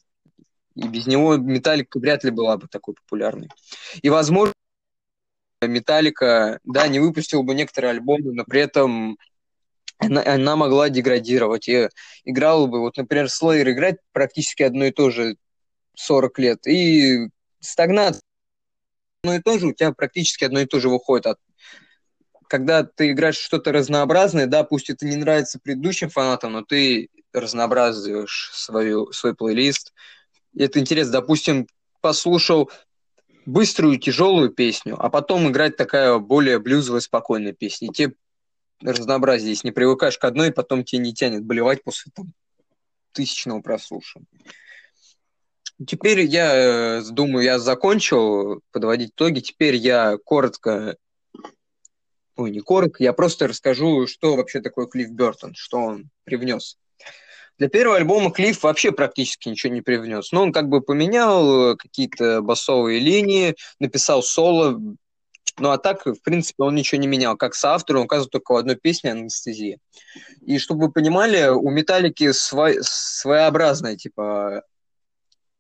И 0.76 0.88
без 0.88 1.08
него 1.08 1.36
Металлика 1.38 2.00
вряд 2.00 2.24
ли 2.24 2.32
была 2.32 2.58
бы 2.58 2.68
такой 2.68 2.94
популярной. 2.94 3.50
И, 4.02 4.10
возможно, 4.10 4.54
Металлика, 5.68 6.60
да, 6.64 6.88
не 6.88 7.00
выпустил 7.00 7.44
бы 7.44 7.54
некоторые 7.54 7.92
альбомы, 7.92 8.34
но 8.34 8.44
при 8.46 8.62
этом 8.62 9.18
она, 9.98 10.24
она 10.26 10.56
могла 10.56 10.90
деградировать. 10.90 11.68
И 11.70 11.90
играла 12.26 12.68
бы, 12.68 12.80
вот, 12.80 12.98
например, 12.98 13.26
Slayer 13.26 13.72
играть 13.72 13.98
практически 14.12 14.64
одно 14.64 14.86
и 14.86 14.92
то 14.92 15.12
же 15.12 15.38
40 15.96 16.40
лет. 16.40 16.68
И 16.68 17.30
стагнация 17.60 18.22
одно 19.24 19.36
и 19.36 19.42
то 19.42 19.60
же, 19.60 19.68
у 19.68 19.74
тебя 19.74 19.92
практически 19.92 20.44
одно 20.44 20.60
и 20.60 20.66
то 20.66 20.80
же 20.80 20.90
выходит. 20.90 21.28
От... 21.28 21.40
Когда 22.48 22.84
ты 22.84 23.12
играешь 23.12 23.38
что-то 23.38 23.72
разнообразное, 23.72 24.48
да, 24.48 24.64
пусть 24.64 24.90
это 24.90 25.06
не 25.06 25.16
нравится 25.16 25.60
предыдущим 25.62 26.10
фанатам, 26.10 26.54
но 26.54 26.64
ты 26.64 27.10
разнообразуешь 27.32 28.52
свою, 28.54 29.12
свой 29.12 29.36
плейлист. 29.36 29.94
И 30.54 30.64
это 30.64 30.80
интересно. 30.80 31.14
Допустим, 31.14 31.68
послушал 32.02 32.72
быструю, 33.46 34.00
тяжелую 34.00 34.50
песню, 34.50 34.96
а 35.00 35.10
потом 35.10 35.50
играть 35.50 35.78
такая 35.78 36.18
более 36.18 36.60
блюзовая, 36.60 37.02
спокойная 37.02 37.54
песня. 37.54 37.90
И 37.90 37.92
тебе 37.92 38.14
разнообразие, 38.82 39.52
если 39.52 39.68
не 39.68 39.72
привыкаешь 39.72 40.18
к 40.18 40.24
одной, 40.26 40.52
потом 40.52 40.84
тебе 40.84 41.02
не 41.02 41.14
тянет 41.14 41.44
болевать 41.44 41.84
после 41.84 42.12
там, 42.16 42.34
тысячного 43.12 43.62
прослушивания. 43.62 44.28
Теперь 45.86 46.22
я 46.22 47.00
э, 47.00 47.02
думаю, 47.10 47.44
я 47.44 47.58
закончил 47.58 48.62
подводить 48.72 49.12
итоги. 49.12 49.40
Теперь 49.40 49.76
я 49.76 50.18
коротко, 50.24 50.96
ой, 52.36 52.52
не 52.52 52.60
коротко, 52.60 53.04
я 53.04 53.14
просто 53.14 53.48
расскажу, 53.48 54.06
что 54.06 54.36
вообще 54.36 54.62
такое 54.62 54.86
Клифф 54.86 55.10
Бертон, 55.10 55.56
что 55.56 55.80
он 55.80 56.10
привнес. 56.24 56.78
Для 57.62 57.70
первого 57.70 57.98
альбома 57.98 58.32
Клифф 58.32 58.64
вообще 58.64 58.92
практически 58.92 59.48
ничего 59.48 59.72
не 59.72 59.82
привнес. 59.82 60.32
Но 60.32 60.42
он 60.42 60.52
как 60.52 60.68
бы 60.68 60.82
поменял 60.82 61.74
э, 61.74 61.76
какие-то 61.78 62.42
басовые 62.42 63.00
линии, 63.00 63.56
написал 63.80 64.24
соло. 64.24 64.80
Ну 65.60 65.70
а 65.70 65.78
так, 65.78 66.08
в 66.08 66.20
принципе, 66.24 66.64
он 66.64 66.74
ничего 66.74 67.00
не 67.00 67.06
менял. 67.06 67.38
Как 67.38 67.54
соавтор, 67.54 67.98
он 67.98 68.06
указывает 68.06 68.32
только 68.32 68.54
в 68.54 68.56
одной 68.56 68.78
песне 68.78 69.12
«Анестезия». 69.12 69.78
И 70.44 70.58
чтобы 70.58 70.88
вы 70.88 70.92
понимали, 70.92 71.50
у 71.50 71.70
Металлики 71.70 72.32
свой, 72.32 72.80
своеобразная, 72.82 73.96
типа, 73.96 74.64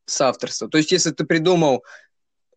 соавторство. 0.05 0.69
То 0.69 0.79
есть, 0.79 0.91
если 0.91 1.11
ты 1.11 1.23
придумал 1.23 1.83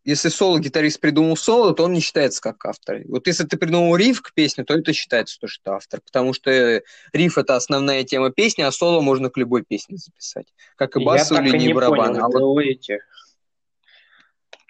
если 0.05 0.29
соло-гитарист 0.29 1.01
придумал 1.01 1.37
соло, 1.37 1.75
то 1.75 1.85
он 1.85 1.95
не 1.95 2.01
считается 2.01 2.41
как 2.43 2.65
автор. 2.67 3.01
Вот 3.07 3.27
если 3.27 3.45
ты 3.45 3.57
придумал 3.57 3.97
риф 3.97 4.21
к 4.21 4.35
песне, 4.35 4.65
то 4.65 4.75
это 4.75 4.93
считается 4.93 5.39
то, 5.41 5.47
что 5.47 5.73
автор. 5.73 6.01
Потому 6.03 6.35
что 6.35 6.83
риф— 7.13 7.39
это 7.39 7.57
основная 7.57 8.05
тема 8.05 8.31
песни, 8.31 8.63
а 8.63 8.71
соло 8.71 9.01
можно 9.01 9.31
к 9.31 9.39
любой 9.39 9.63
песне 9.63 9.97
записать. 9.97 10.47
Как 10.77 10.97
и 10.97 11.05
басовую 11.05 11.53
линию 11.53 11.71
и 11.71 11.73
барабаны. 11.73 12.21
Понял, 12.21 12.25
а 12.25 12.29
вот... 12.29 13.01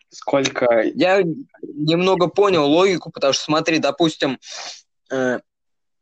Сколько... 0.08 0.82
Я 0.94 1.22
немного 1.62 2.28
понял 2.28 2.66
логику, 2.66 3.10
потому 3.10 3.32
что, 3.32 3.42
смотри, 3.42 3.78
допустим... 3.78 4.38
Э... 5.10 5.40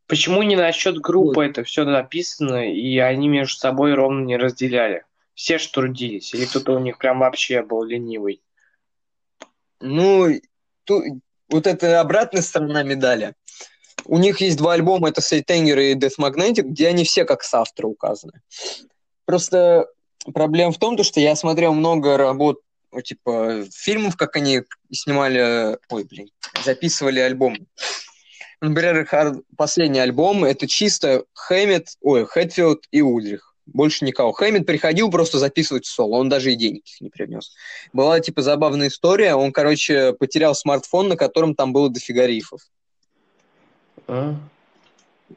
Почему 0.08 0.42
не 0.42 0.56
насчет 0.56 0.98
группы 0.98 1.36
вот. 1.36 1.42
это 1.42 1.64
все 1.64 1.84
написано, 1.84 2.70
и 2.70 2.98
они 2.98 3.28
между 3.28 3.56
собой 3.56 3.94
ровно 3.94 4.26
не 4.26 4.36
разделяли? 4.36 5.04
Все 5.32 5.56
ж 5.56 5.66
трудились, 5.68 6.34
или 6.34 6.44
кто-то 6.44 6.74
у 6.74 6.78
них 6.80 6.98
прям 6.98 7.20
вообще 7.20 7.62
был 7.62 7.82
ленивый? 7.82 8.42
Ну, 9.82 10.40
ту, 10.84 11.20
вот 11.50 11.66
это 11.66 12.00
обратная 12.00 12.40
сторона 12.42 12.82
медали. 12.82 13.34
У 14.04 14.18
них 14.18 14.40
есть 14.40 14.56
два 14.56 14.74
альбома, 14.74 15.08
это 15.08 15.20
Сейтенгер 15.20 15.78
и 15.78 15.94
Death 15.94 16.18
Magnetic, 16.18 16.62
где 16.62 16.88
они 16.88 17.04
все 17.04 17.24
как 17.24 17.42
соавторы 17.42 17.88
указаны. 17.88 18.40
Просто 19.24 19.86
проблема 20.32 20.72
в 20.72 20.78
том, 20.78 21.00
что 21.02 21.20
я 21.20 21.36
смотрел 21.36 21.74
много 21.74 22.16
работ, 22.16 22.60
типа, 23.04 23.64
фильмов, 23.72 24.16
как 24.16 24.36
они 24.36 24.62
снимали, 24.92 25.78
ой, 25.88 26.04
блин, 26.04 26.30
записывали 26.64 27.20
альбом. 27.20 27.56
Например, 28.60 29.06
последний 29.56 30.00
альбом, 30.00 30.44
это 30.44 30.68
чисто 30.68 31.24
Хэммет, 31.34 31.88
ой, 32.00 32.26
Хэтфилд 32.26 32.86
и 32.92 33.02
Удрих 33.02 33.51
больше 33.72 34.04
никого. 34.04 34.32
Хэммит 34.32 34.66
приходил 34.66 35.10
просто 35.10 35.38
записывать 35.38 35.86
соло, 35.86 36.16
он 36.16 36.28
даже 36.28 36.52
и 36.52 36.56
денег 36.56 36.82
их 36.86 37.00
не 37.00 37.10
принес. 37.10 37.52
Была, 37.92 38.20
типа, 38.20 38.42
забавная 38.42 38.88
история, 38.88 39.34
он, 39.34 39.52
короче, 39.52 40.12
потерял 40.12 40.54
смартфон, 40.54 41.08
на 41.08 41.16
котором 41.16 41.54
там 41.54 41.72
было 41.72 41.88
дофига 41.88 42.26
рифов. 42.26 42.60
А? 44.06 44.36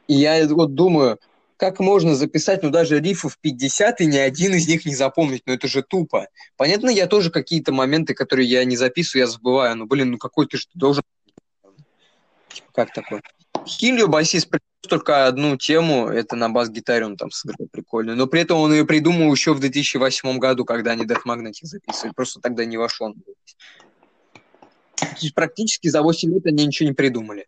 И 0.08 0.14
я 0.14 0.46
вот 0.48 0.74
думаю, 0.74 1.18
как 1.56 1.80
можно 1.80 2.14
записать, 2.14 2.62
ну, 2.62 2.70
даже 2.70 3.00
рифов 3.00 3.38
50, 3.40 4.00
и 4.02 4.06
ни 4.06 4.18
один 4.18 4.54
из 4.54 4.68
них 4.68 4.84
не 4.84 4.94
запомнить, 4.94 5.42
ну, 5.46 5.54
это 5.54 5.68
же 5.68 5.82
тупо. 5.82 6.28
Понятно, 6.56 6.90
я 6.90 7.06
тоже 7.06 7.30
какие-то 7.30 7.72
моменты, 7.72 8.14
которые 8.14 8.48
я 8.48 8.64
не 8.64 8.76
записываю, 8.76 9.26
я 9.26 9.26
забываю, 9.26 9.76
ну, 9.76 9.86
блин, 9.86 10.12
ну, 10.12 10.18
какой 10.18 10.46
ты 10.46 10.58
же 10.58 10.66
должен... 10.74 11.02
Типа, 12.52 12.68
как 12.72 12.92
такое? 12.92 13.22
Хилью 13.66 14.08
басист 14.08 14.48
только 14.86 15.26
одну 15.26 15.56
тему, 15.56 16.08
это 16.08 16.36
на 16.36 16.48
бас-гитаре 16.48 17.06
он 17.06 17.16
там 17.16 17.30
сыграл 17.30 17.68
прикольно. 17.70 18.14
Но 18.14 18.26
при 18.26 18.42
этом 18.42 18.58
он 18.58 18.72
ее 18.72 18.84
придумал 18.84 19.32
еще 19.32 19.52
в 19.52 19.60
2008 19.60 20.38
году, 20.38 20.64
когда 20.64 20.92
они 20.92 21.04
Death 21.04 21.22
Magnetic 21.26 21.62
записывали. 21.62 22.12
Просто 22.14 22.40
тогда 22.40 22.64
не 22.64 22.76
вошел. 22.76 23.12
То 24.96 25.06
есть 25.20 25.34
практически 25.34 25.88
за 25.88 26.02
8 26.02 26.32
лет 26.32 26.46
они 26.46 26.66
ничего 26.66 26.88
не 26.88 26.94
придумали. 26.94 27.46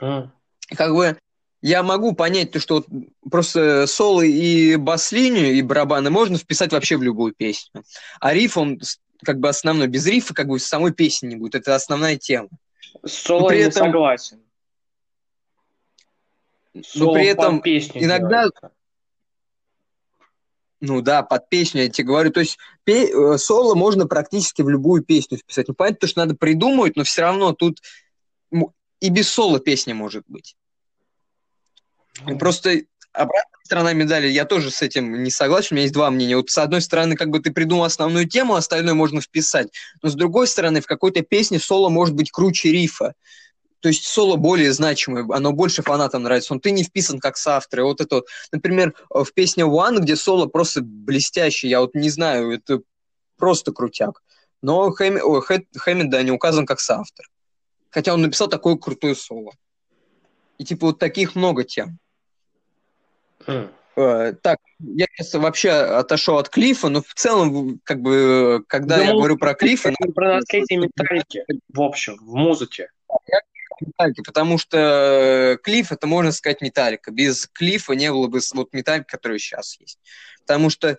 А. 0.00 0.30
Как 0.76 0.94
бы 0.94 1.16
я 1.62 1.82
могу 1.82 2.14
понять 2.14 2.52
то, 2.52 2.60
что 2.60 2.84
просто 3.30 3.86
соло 3.86 4.22
и 4.22 4.76
бас-линию, 4.76 5.54
и 5.54 5.62
барабаны 5.62 6.10
можно 6.10 6.36
вписать 6.36 6.72
вообще 6.72 6.96
в 6.96 7.02
любую 7.02 7.34
песню. 7.34 7.82
А 8.20 8.34
риф, 8.34 8.56
он 8.56 8.80
как 9.24 9.40
бы 9.40 9.48
основной. 9.48 9.86
Без 9.86 10.06
рифа 10.06 10.34
как 10.34 10.48
бы 10.48 10.60
самой 10.60 10.92
песни 10.92 11.28
не 11.28 11.36
будет. 11.36 11.54
Это 11.54 11.74
основная 11.74 12.16
тема. 12.16 12.50
Соло 13.04 13.48
при 13.48 13.60
этом... 13.60 13.86
согласен. 13.86 14.40
Но 16.94 17.12
при 17.12 17.26
этом 17.26 17.60
иногда... 17.64 18.28
Делается. 18.28 18.70
Ну 20.80 21.00
да, 21.00 21.22
под 21.22 21.48
песню 21.48 21.84
я 21.84 21.88
тебе 21.88 22.08
говорю. 22.08 22.30
То 22.30 22.40
есть 22.40 22.58
пе- 22.84 23.10
э, 23.10 23.38
соло 23.38 23.74
можно 23.74 24.06
практически 24.06 24.60
в 24.60 24.68
любую 24.68 25.02
песню 25.02 25.38
вписать. 25.38 25.68
Ну, 25.68 25.74
понятно, 25.74 26.06
что 26.06 26.20
надо 26.20 26.34
придумывать, 26.34 26.96
но 26.96 27.04
все 27.04 27.22
равно 27.22 27.52
тут 27.52 27.80
и 29.00 29.08
без 29.08 29.28
соло 29.28 29.58
песня 29.58 29.94
может 29.94 30.24
быть. 30.28 30.54
Mm. 32.26 32.38
Просто 32.38 32.82
обратная 33.12 33.64
сторона 33.64 33.92
медали, 33.92 34.28
я 34.28 34.44
тоже 34.44 34.70
с 34.70 34.82
этим 34.82 35.22
не 35.22 35.30
согласен, 35.30 35.68
у 35.72 35.74
меня 35.74 35.82
есть 35.82 35.94
два 35.94 36.10
мнения. 36.10 36.36
Вот 36.36 36.50
с 36.50 36.58
одной 36.58 36.80
стороны, 36.80 37.16
как 37.16 37.30
бы 37.30 37.40
ты 37.40 37.52
придумал 37.52 37.84
основную 37.84 38.28
тему, 38.28 38.54
остальное 38.54 38.94
можно 38.94 39.20
вписать. 39.20 39.68
Но 40.02 40.08
с 40.08 40.14
другой 40.14 40.46
стороны, 40.46 40.80
в 40.80 40.86
какой-то 40.86 41.22
песне 41.22 41.58
соло 41.58 41.88
может 41.88 42.14
быть 42.14 42.30
круче 42.30 42.70
рифа. 42.70 43.14
То 43.86 43.90
есть 43.90 44.04
соло 44.04 44.34
более 44.34 44.72
значимое, 44.72 45.24
оно 45.30 45.52
больше 45.52 45.80
фанатам 45.80 46.24
нравится. 46.24 46.52
Он 46.52 46.58
ты 46.58 46.72
не 46.72 46.82
вписан 46.82 47.20
как 47.20 47.36
соавтор. 47.36 47.78
И 47.78 47.82
вот 47.84 48.00
это 48.00 48.16
вот, 48.16 48.26
например, 48.50 48.94
в 49.08 49.32
песне 49.32 49.62
One, 49.62 50.00
где 50.00 50.16
соло 50.16 50.46
просто 50.46 50.80
блестящий, 50.82 51.68
я 51.68 51.78
вот 51.78 51.94
не 51.94 52.10
знаю, 52.10 52.50
это 52.50 52.80
просто 53.38 53.70
крутяк. 53.70 54.24
Но 54.60 54.90
Хэм, 54.90 55.18
о, 55.22 55.40
Хэммит, 55.40 56.10
да, 56.10 56.20
не 56.24 56.32
указан 56.32 56.66
как 56.66 56.80
соавтор. 56.80 57.26
Хотя 57.90 58.12
он 58.12 58.22
написал 58.22 58.48
такое 58.48 58.74
крутое 58.74 59.14
соло. 59.14 59.52
И 60.58 60.64
типа 60.64 60.88
вот 60.88 60.98
таких 60.98 61.36
много 61.36 61.62
тем. 61.62 62.00
Mm. 63.46 63.70
Э, 63.94 64.32
так, 64.42 64.58
я 64.80 65.06
сейчас 65.14 65.32
вообще 65.34 65.70
отошел 65.70 66.38
от 66.38 66.48
Клифа, 66.48 66.88
но 66.88 67.02
в 67.02 67.14
целом, 67.14 67.80
как 67.84 68.00
бы, 68.00 68.64
когда 68.66 68.96
да, 68.96 69.04
я 69.04 69.12
говорю 69.12 69.38
про 69.38 69.54
Клифа... 69.54 69.94
Про 70.12 70.38
наследие 70.38 70.80
металлики, 70.80 71.44
в 71.72 71.80
общем, 71.80 72.16
в 72.16 72.34
музыке. 72.34 72.90
Я 73.28 73.38
Металлики, 73.80 74.22
потому 74.22 74.58
что 74.58 74.78
э, 74.78 75.56
Клифф 75.62 75.92
это 75.92 76.06
можно 76.06 76.32
сказать 76.32 76.60
Металлика. 76.60 77.10
Без 77.10 77.46
Клиффа 77.46 77.94
не 77.94 78.10
было 78.10 78.26
бы 78.26 78.40
вот 78.54 78.72
Металлика, 78.72 79.06
который 79.16 79.38
сейчас 79.38 79.78
есть. 79.80 79.98
Потому 80.40 80.70
что 80.70 80.98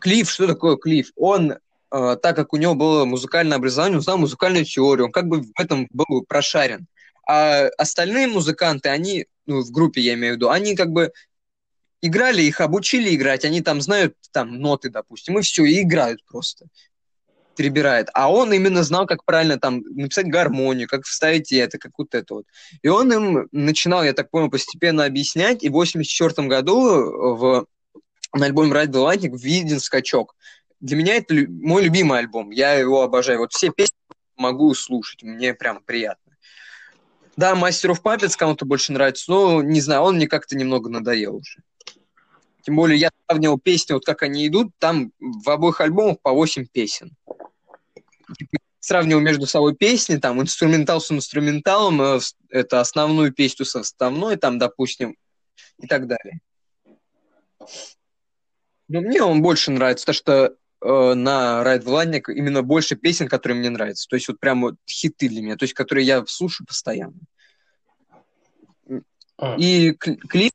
Клифф, 0.00 0.30
что 0.30 0.46
такое 0.46 0.76
Клифф? 0.76 1.10
Он, 1.16 1.52
э, 1.90 2.16
так 2.22 2.36
как 2.36 2.52
у 2.52 2.56
него 2.56 2.74
было 2.74 3.04
музыкальное 3.04 3.56
образование, 3.56 3.98
он 3.98 4.02
знал 4.02 4.18
музыкальную 4.18 4.64
теорию, 4.64 5.06
он 5.06 5.12
как 5.12 5.26
бы 5.26 5.42
в 5.42 5.60
этом 5.60 5.88
был 5.90 6.24
прошарен. 6.26 6.86
А 7.26 7.68
остальные 7.76 8.28
музыканты, 8.28 8.88
они, 8.88 9.26
ну, 9.46 9.60
в 9.60 9.70
группе 9.70 10.00
я 10.00 10.14
имею 10.14 10.34
в 10.34 10.36
виду, 10.36 10.50
они 10.50 10.74
как 10.74 10.90
бы 10.90 11.12
играли, 12.00 12.42
их 12.42 12.60
обучили 12.60 13.14
играть, 13.14 13.44
они 13.44 13.60
там 13.60 13.80
знают 13.80 14.14
там 14.32 14.58
ноты, 14.60 14.88
допустим, 14.88 15.38
и 15.38 15.42
все, 15.42 15.64
и 15.64 15.82
играют 15.82 16.24
просто 16.24 16.66
перебирает. 17.58 18.08
А 18.14 18.32
он 18.32 18.52
именно 18.52 18.84
знал, 18.84 19.04
как 19.04 19.24
правильно 19.24 19.58
там 19.58 19.80
написать 19.80 20.28
гармонию, 20.28 20.86
как 20.86 21.04
вставить 21.04 21.52
это, 21.52 21.76
как 21.76 21.90
вот 21.98 22.14
это 22.14 22.34
вот. 22.34 22.46
И 22.82 22.88
он 22.88 23.12
им 23.12 23.48
начинал, 23.50 24.04
я 24.04 24.12
так 24.12 24.30
понял, 24.30 24.48
постепенно 24.48 25.04
объяснять, 25.04 25.64
и 25.64 25.68
в 25.68 25.72
84 25.72 26.46
году 26.46 27.34
в, 27.36 27.66
на 28.32 28.46
альбоме 28.46 28.70
the 28.70 28.92
Lightning 28.92 29.36
виден 29.36 29.80
скачок. 29.80 30.36
Для 30.78 30.96
меня 30.96 31.16
это 31.16 31.34
мой 31.48 31.82
любимый 31.82 32.20
альбом, 32.20 32.50
я 32.50 32.74
его 32.74 33.02
обожаю. 33.02 33.40
Вот 33.40 33.52
все 33.52 33.70
песни 33.70 33.96
могу 34.36 34.72
слушать, 34.74 35.24
мне 35.24 35.52
прям 35.52 35.82
приятно. 35.82 36.36
Да, 37.36 37.54
Master 37.54 37.90
of 37.90 38.02
Puppets 38.02 38.36
кому-то 38.38 38.66
больше 38.66 38.92
нравится, 38.92 39.32
но, 39.32 39.62
не 39.62 39.80
знаю, 39.80 40.02
он 40.02 40.14
мне 40.14 40.28
как-то 40.28 40.56
немного 40.56 40.88
надоел 40.88 41.36
уже. 41.36 41.60
Тем 42.62 42.76
более 42.76 43.00
я 43.00 43.10
сравнивал 43.26 43.58
песни, 43.58 43.94
вот 43.94 44.04
как 44.04 44.22
они 44.22 44.46
идут, 44.46 44.70
там 44.78 45.10
в 45.18 45.50
обоих 45.50 45.80
альбомах 45.80 46.20
по 46.22 46.30
8 46.30 46.66
песен 46.70 47.16
сравнивал 48.80 49.20
между 49.20 49.46
собой 49.46 49.74
песни, 49.74 50.16
там, 50.16 50.40
инструментал 50.40 51.00
с 51.00 51.10
инструменталом, 51.10 52.00
э, 52.00 52.20
это 52.50 52.80
основную 52.80 53.32
песню 53.32 53.64
с 53.64 53.76
основной, 53.76 54.36
там, 54.36 54.58
допустим, 54.58 55.16
и 55.78 55.86
так 55.86 56.06
далее. 56.06 56.40
Но 58.88 59.00
мне 59.00 59.22
он 59.22 59.42
больше 59.42 59.70
нравится, 59.70 60.06
потому 60.06 60.14
что 60.14 60.56
э, 60.80 61.14
на 61.14 61.62
Райд 61.62 61.84
Владник 61.84 62.28
именно 62.28 62.62
больше 62.62 62.96
песен, 62.96 63.28
которые 63.28 63.58
мне 63.58 63.70
нравятся. 63.70 64.08
То 64.08 64.16
есть 64.16 64.28
вот 64.28 64.40
прям 64.40 64.62
вот 64.62 64.76
хиты 64.88 65.28
для 65.28 65.42
меня, 65.42 65.56
то 65.56 65.64
есть 65.64 65.74
которые 65.74 66.06
я 66.06 66.24
слушаю 66.26 66.66
постоянно. 66.66 67.20
А. 69.36 69.56
И 69.56 69.92
клип 69.92 70.52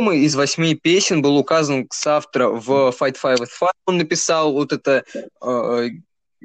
из 0.00 0.36
восьми 0.36 0.74
песен 0.74 1.22
был 1.22 1.36
указан 1.36 1.88
с 1.90 2.06
автора 2.06 2.48
в 2.48 2.94
Fight 2.98 3.16
Five 3.20 3.38
with 3.38 3.50
Fire. 3.60 3.72
Он 3.84 3.98
написал 3.98 4.52
вот 4.52 4.72
это 4.72 5.04
э, 5.42 5.88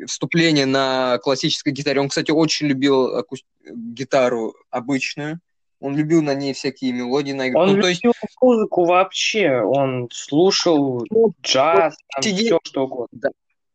вступление 0.05 0.65
на 0.65 1.17
классической 1.19 1.71
гитаре. 1.71 2.01
Он, 2.01 2.09
кстати, 2.09 2.31
очень 2.31 2.67
любил 2.67 3.15
аку... 3.15 3.35
гитару 3.65 4.55
обычную. 4.69 5.39
Он 5.79 5.97
любил 5.97 6.21
на 6.21 6.33
ней 6.33 6.53
всякие 6.53 6.93
мелодии 6.93 7.33
наигрывать. 7.33 7.69
Он 7.69 7.75
ну, 7.75 7.81
то 7.81 7.87
есть... 7.89 8.03
любил 8.03 8.13
музыку 8.41 8.85
вообще. 8.85 9.61
Он 9.61 10.07
слушал 10.11 11.05
джаз, 11.41 11.95
там 12.13 12.23
сидел- 12.23 12.59
все 12.63 12.71
что 12.71 12.83
угодно. 12.85 13.19
Да. 13.21 13.29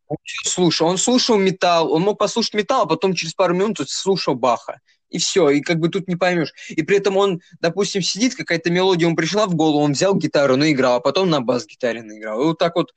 Он 0.09 0.17
слушал, 0.25 0.89
он 0.89 0.97
слушал 0.97 1.37
металл, 1.37 1.93
он 1.93 2.03
мог 2.03 2.19
послушать 2.19 2.55
металл, 2.55 2.85
а 2.85 2.87
потом 2.87 3.13
через 3.13 3.35
пару 3.35 3.55
минут 3.55 3.79
слушал 3.91 4.35
Баха. 4.35 4.81
И 5.11 5.19
все, 5.19 5.49
и 5.51 5.61
как 5.61 5.79
бы 5.81 5.89
тут 5.89 6.09
не 6.09 6.17
поймешь. 6.17 6.53
И 6.69 6.83
при 6.83 6.97
этом 6.99 7.17
он, 7.17 7.41
допустим, 7.61 8.03
сидит, 8.03 8.35
какая-то 8.35 8.71
мелодия 8.71 9.07
ему 9.07 9.17
пришла 9.17 9.47
в 9.47 9.55
голову, 9.55 9.81
он 9.81 9.93
взял 9.93 10.15
гитару, 10.15 10.57
наиграл, 10.57 10.97
а 10.97 11.01
потом 11.01 11.31
на 11.31 11.41
бас-гитаре 11.41 12.03
наиграл. 12.03 12.41
И 12.41 12.45
вот 12.45 12.59
так 12.59 12.75
вот 12.77 12.95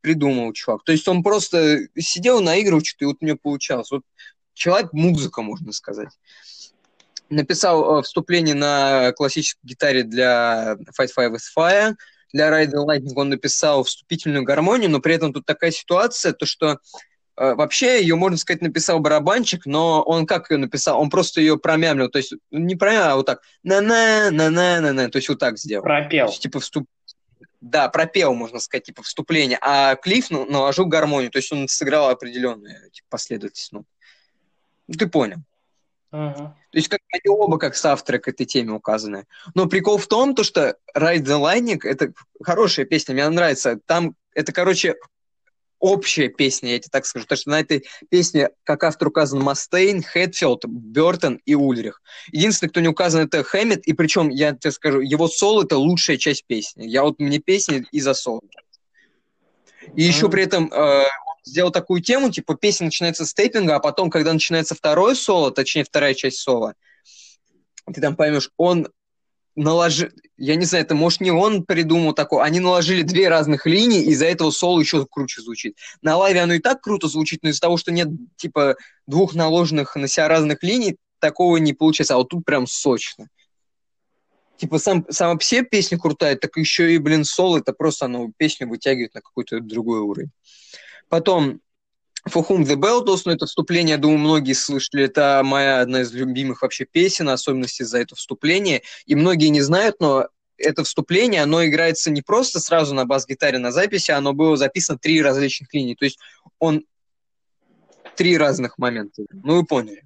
придумал 0.00 0.52
чувак. 0.52 0.84
То 0.84 0.92
есть 0.92 1.06
он 1.08 1.22
просто 1.22 1.80
сидел, 1.98 2.40
наигрывал 2.40 2.84
что-то, 2.84 3.04
и 3.04 3.08
вот 3.08 3.16
у 3.20 3.24
него 3.24 3.38
получалось. 3.42 3.90
Вот 3.90 4.02
человек-музыка, 4.54 5.42
можно 5.42 5.72
сказать. 5.72 6.10
Написал 7.28 8.00
э, 8.00 8.02
вступление 8.02 8.54
на 8.54 9.12
классической 9.12 9.60
гитаре 9.62 10.02
для 10.02 10.76
Fight 10.98 11.10
Fire 11.16 11.32
with 11.32 11.40
Fire. 11.56 11.94
Для 12.32 12.48
Ride 12.48 12.72
the 12.72 12.86
Lightning 12.86 13.12
он 13.16 13.30
написал 13.30 13.84
вступительную 13.84 14.44
гармонию, 14.44 14.90
но 14.90 15.00
при 15.00 15.14
этом 15.14 15.32
тут 15.32 15.46
такая 15.46 15.70
ситуация, 15.70 16.32
то 16.32 16.46
что 16.46 16.78
э, 17.36 17.54
вообще 17.54 18.00
ее, 18.02 18.14
можно 18.16 18.38
сказать, 18.38 18.62
написал 18.62 19.00
барабанщик, 19.00 19.66
но 19.66 20.02
он 20.02 20.26
как 20.26 20.50
ее 20.50 20.58
написал? 20.58 21.00
Он 21.00 21.10
просто 21.10 21.40
ее 21.40 21.58
промямлил, 21.58 22.08
то 22.08 22.18
есть 22.18 22.34
не 22.50 22.76
промямлил, 22.76 23.10
а 23.10 23.16
вот 23.16 23.26
так 23.26 23.40
на-на, 23.62 24.30
на-на, 24.30 24.80
на-на, 24.80 25.08
то 25.08 25.16
есть 25.16 25.28
вот 25.28 25.38
так 25.38 25.58
сделал. 25.58 25.82
То 25.82 25.88
Пропел. 25.88 26.26
есть, 26.26 26.40
типа 26.40 26.60
вступ... 26.60 26.86
Да, 27.60 27.88
пропел, 27.88 28.34
можно 28.34 28.58
сказать, 28.58 28.84
типа 28.84 29.02
вступление, 29.02 29.58
а 29.60 29.94
Клифф 29.96 30.30
ну, 30.30 30.46
наложил 30.46 30.86
гармонию, 30.86 31.30
то 31.30 31.38
есть 31.38 31.52
он 31.52 31.68
сыграл 31.68 32.08
определенную 32.08 32.90
типа, 32.90 33.06
последовательность. 33.10 33.72
Ну, 33.72 33.84
Ну, 34.88 34.94
ты 34.94 35.06
понял. 35.06 35.38
Мгм. 36.10 36.34
То 36.34 36.78
есть 36.78 36.88
как 36.88 37.00
они 37.12 37.28
оба 37.28 37.58
как 37.58 37.76
соавторы 37.76 38.18
к 38.18 38.28
этой 38.28 38.46
теме 38.46 38.72
указаны. 38.72 39.26
Но 39.54 39.66
прикол 39.66 39.98
в 39.98 40.06
том, 40.06 40.34
то, 40.34 40.42
что 40.42 40.76
Ride 40.96 41.22
the 41.22 41.38
Lightning— 41.38 41.80
это 41.84 42.12
хорошая 42.42 42.86
песня, 42.86 43.12
мне 43.12 43.24
она 43.24 43.36
нравится. 43.36 43.78
Там 43.86 44.16
это, 44.34 44.52
короче, 44.52 44.96
общая 45.80 46.28
песня, 46.28 46.72
я 46.72 46.78
тебе 46.78 46.90
так 46.90 47.06
скажу. 47.06 47.24
Потому 47.24 47.38
что 47.38 47.50
на 47.50 47.60
этой 47.60 47.84
песне, 48.08 48.50
как 48.64 48.84
автор 48.84 49.08
указан, 49.08 49.40
Мастейн, 49.40 50.02
Хэтфилд, 50.02 50.66
Бертон 50.66 51.40
и 51.44 51.54
Ульрих. 51.54 52.02
Единственный, 52.30 52.68
кто 52.68 52.80
не 52.80 52.88
указан, 52.88 53.22
это 53.26 53.42
Хэммет, 53.42 53.86
и 53.86 53.92
причем, 53.94 54.28
я 54.28 54.52
тебе 54.52 54.70
скажу, 54.70 55.00
его 55.00 55.26
соло— 55.26 55.62
это 55.64 55.78
лучшая 55.78 56.18
часть 56.18 56.44
песни. 56.46 56.86
Я 56.86 57.02
вот 57.02 57.18
мне 57.18 57.38
песни 57.38 57.84
из-за 57.90 58.14
соло. 58.14 58.42
И 59.96 60.02
еще 60.02 60.28
при 60.28 60.44
этом 60.44 60.72
э, 60.72 61.04
сделал 61.44 61.70
такую 61.70 62.02
тему, 62.02 62.30
типа 62.30 62.54
песня 62.54 62.86
начинается 62.86 63.26
с 63.26 63.34
тейпинга, 63.34 63.76
а 63.76 63.80
потом, 63.80 64.10
когда 64.10 64.32
начинается 64.32 64.74
второе 64.74 65.14
соло, 65.14 65.50
точнее 65.50 65.84
вторая 65.84 66.14
часть 66.14 66.38
соло, 66.38 66.74
ты 67.92 68.00
там 68.00 68.14
поймешь, 68.14 68.50
он 68.56 68.88
наложил, 69.56 70.08
я 70.36 70.56
не 70.56 70.64
знаю, 70.64 70.84
это 70.84 70.94
может 70.94 71.20
не 71.20 71.30
он 71.30 71.64
придумал 71.64 72.12
такое, 72.14 72.44
они 72.44 72.60
наложили 72.60 73.02
две 73.02 73.28
разных 73.28 73.66
линии, 73.66 74.02
и 74.02 74.10
из-за 74.10 74.26
этого 74.26 74.50
соло 74.50 74.80
еще 74.80 75.06
круче 75.06 75.42
звучит. 75.42 75.76
На 76.02 76.16
лайве 76.16 76.40
оно 76.40 76.54
и 76.54 76.58
так 76.58 76.80
круто 76.80 77.08
звучит, 77.08 77.40
но 77.42 77.50
из-за 77.50 77.60
того, 77.60 77.76
что 77.76 77.92
нет, 77.92 78.08
типа, 78.36 78.76
двух 79.06 79.34
наложенных 79.34 79.96
на 79.96 80.08
себя 80.08 80.28
разных 80.28 80.62
линий, 80.62 80.96
такого 81.18 81.58
не 81.58 81.72
получается, 81.72 82.14
а 82.14 82.18
вот 82.18 82.30
тут 82.30 82.44
прям 82.44 82.66
сочно. 82.66 83.28
Типа, 84.56 84.78
сам, 84.78 85.06
сама 85.08 85.36
по 85.36 85.42
себе 85.42 85.62
песня 85.62 85.98
крутая, 85.98 86.36
так 86.36 86.56
еще 86.56 86.94
и, 86.94 86.98
блин, 86.98 87.24
соло, 87.24 87.58
это 87.58 87.72
просто 87.72 88.06
оно 88.06 88.30
песню 88.36 88.68
вытягивает 88.68 89.14
на 89.14 89.20
какой-то 89.20 89.60
другой 89.60 90.00
уровень. 90.00 90.30
Потом 91.08 91.60
For 92.28 92.46
Whom 92.46 92.64
the 92.64 92.76
Bell 92.76 93.04
Tolls, 93.04 93.22
ну, 93.24 93.32
это 93.32 93.46
вступление, 93.46 93.94
я 93.94 93.98
думаю, 93.98 94.18
многие 94.18 94.52
слышали, 94.52 95.04
это 95.04 95.40
моя 95.44 95.80
одна 95.80 96.02
из 96.02 96.12
любимых 96.12 96.62
вообще 96.62 96.84
песен, 96.84 97.28
особенности 97.28 97.82
за 97.82 97.98
это 97.98 98.14
вступление, 98.14 98.82
и 99.06 99.14
многие 99.14 99.48
не 99.48 99.62
знают, 99.62 99.96
но 100.00 100.28
это 100.58 100.84
вступление, 100.84 101.42
оно 101.42 101.64
играется 101.64 102.10
не 102.10 102.22
просто 102.22 102.60
сразу 102.60 102.94
на 102.94 103.06
бас-гитаре 103.06 103.58
на 103.58 103.72
записи, 103.72 104.10
оно 104.10 104.34
было 104.34 104.56
записано 104.56 104.98
три 104.98 105.22
различных 105.22 105.72
линии, 105.72 105.94
то 105.94 106.04
есть 106.04 106.18
он 106.58 106.84
три 108.16 108.36
разных 108.36 108.76
момента, 108.76 109.22
ну 109.32 109.56
вы 109.56 109.64
поняли. 109.64 110.02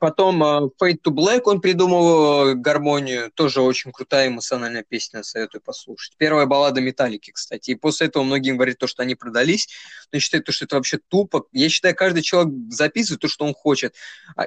Потом 0.00 0.42
э, 0.42 0.46
Fade 0.82 0.98
to 1.04 1.12
Black 1.12 1.42
он 1.44 1.60
придумал 1.60 2.48
э, 2.48 2.54
гармонию, 2.54 3.30
тоже 3.32 3.60
очень 3.60 3.92
крутая 3.92 4.28
эмоциональная 4.28 4.82
песня, 4.82 5.22
советую 5.22 5.60
послушать. 5.60 6.14
Первая 6.16 6.46
баллада 6.46 6.80
Металлики, 6.80 7.32
кстати. 7.32 7.72
И 7.72 7.74
после 7.74 8.06
этого 8.06 8.22
многие 8.22 8.52
говорят 8.52 8.78
то, 8.78 8.86
что 8.86 9.02
они 9.02 9.14
продались, 9.14 9.68
но 10.10 10.16
я 10.16 10.20
считаю, 10.20 10.42
то, 10.42 10.52
что 10.52 10.64
это 10.64 10.76
вообще 10.76 10.98
тупо. 11.08 11.44
Я 11.52 11.68
считаю, 11.68 11.94
каждый 11.94 12.22
человек 12.22 12.54
записывает 12.70 13.20
то, 13.20 13.28
что 13.28 13.44
он 13.44 13.52
хочет. 13.52 13.94
А 14.36 14.46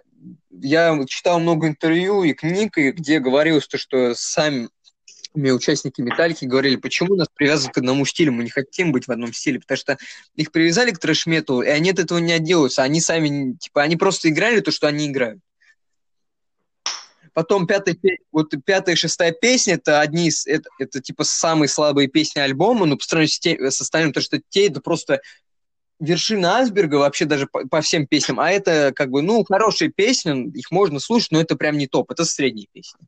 Я 0.49 0.99
читал 1.07 1.39
много 1.39 1.67
интервью 1.67 2.23
и 2.23 2.33
книг, 2.33 2.75
и 2.79 2.89
где 2.89 3.19
говорилось 3.19 3.67
то, 3.67 3.77
что 3.77 4.15
сами 4.15 4.69
участники 5.35 6.01
Металлики 6.01 6.45
говорили, 6.45 6.75
почему 6.75 7.15
нас 7.15 7.27
привязывают 7.33 7.73
к 7.73 7.77
одному 7.77 8.05
стилю, 8.05 8.31
мы 8.31 8.43
не 8.43 8.49
хотим 8.49 8.91
быть 8.91 9.07
в 9.07 9.11
одном 9.11 9.33
стиле, 9.33 9.59
потому 9.59 9.77
что 9.77 9.97
их 10.35 10.51
привязали 10.51 10.91
к 10.91 10.99
трэш-металу, 10.99 11.61
и 11.61 11.67
они 11.67 11.91
от 11.91 11.99
этого 11.99 12.19
не 12.19 12.33
отделаются, 12.33 12.83
они 12.83 13.01
сами, 13.01 13.55
типа, 13.57 13.81
они 13.81 13.95
просто 13.95 14.29
играли 14.29 14.59
то, 14.59 14.71
что 14.71 14.87
они 14.87 15.07
играют. 15.07 15.39
Потом 17.33 17.65
пятая, 17.65 17.97
вот 18.31 18.53
пятая 18.63 18.93
и 18.93 18.97
шестая 18.97 19.31
песня, 19.31 19.73
это 19.73 20.01
одни 20.01 20.27
из, 20.27 20.45
это, 20.45 20.69
это 20.77 21.01
типа 21.01 21.23
самые 21.23 21.67
слабые 21.67 22.07
песни 22.07 22.39
альбома, 22.39 22.85
но 22.85 22.95
по 22.95 23.03
сравнению 23.03 23.33
с, 23.33 23.39
те, 23.39 23.71
с 23.71 23.81
остальным, 23.81 24.13
то, 24.13 24.21
что 24.21 24.39
те, 24.49 24.67
это 24.67 24.81
просто 24.81 25.19
вершина 25.99 26.57
айсберга 26.57 26.95
вообще 26.95 27.25
даже 27.25 27.47
по, 27.47 27.67
по 27.67 27.81
всем 27.81 28.05
песням, 28.05 28.39
а 28.39 28.51
это 28.51 28.91
как 28.95 29.09
бы, 29.09 29.23
ну, 29.23 29.43
хорошие 29.43 29.89
песни, 29.89 30.51
их 30.55 30.69
можно 30.69 30.99
слушать, 30.99 31.31
но 31.31 31.41
это 31.41 31.55
прям 31.55 31.77
не 31.77 31.87
топ, 31.87 32.11
это 32.11 32.23
средние 32.23 32.67
песни. 32.71 32.99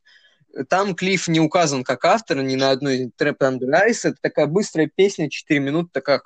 Там 0.69 0.95
Клифф 0.95 1.27
не 1.27 1.39
указан 1.39 1.83
как 1.83 2.05
автор 2.05 2.41
ни 2.41 2.55
на 2.55 2.71
одной 2.71 3.11
Under 3.19 3.87
Ice. 3.89 4.01
Это 4.03 4.15
такая 4.21 4.47
быстрая 4.47 4.89
песня, 4.93 5.29
4 5.29 5.59
минуты, 5.59 5.89
такая 5.91 6.21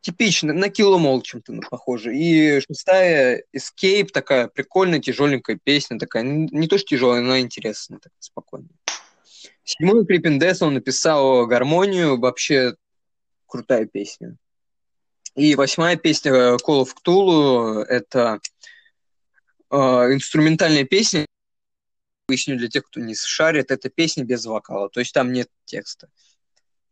типично, 0.00 0.52
на 0.52 0.68
Киломол 0.68 1.22
чем-то 1.22 1.60
похоже. 1.70 2.16
И 2.16 2.60
шестая 2.60 3.44
Escape, 3.54 4.08
такая 4.12 4.48
прикольная, 4.48 5.00
тяжеленькая 5.00 5.58
песня, 5.62 5.98
такая, 5.98 6.22
не 6.22 6.68
то 6.68 6.78
что 6.78 6.88
тяжелая, 6.88 7.20
но 7.20 7.38
интересная, 7.38 7.98
такая 7.98 8.16
спокойная. 8.20 8.70
Седьмой 9.64 10.04
Creeping 10.04 10.38
Death 10.38 10.58
он 10.60 10.74
написал 10.74 11.46
гармонию, 11.46 12.18
вообще 12.18 12.74
крутая 13.46 13.86
песня. 13.86 14.36
И 15.36 15.54
восьмая 15.54 15.96
песня 15.96 16.32
Call 16.32 16.84
of 16.84 16.88
Cthulhu, 17.04 17.82
это 17.84 18.40
э, 19.70 19.76
инструментальная 19.76 20.84
песня, 20.84 21.26
поясню 22.30 22.56
для 22.56 22.68
тех, 22.68 22.84
кто 22.84 23.00
не 23.00 23.16
шарит, 23.16 23.72
это 23.72 23.90
песня 23.90 24.22
без 24.22 24.46
вокала, 24.46 24.88
то 24.88 25.00
есть 25.00 25.12
там 25.12 25.32
нет 25.32 25.48
текста. 25.64 26.08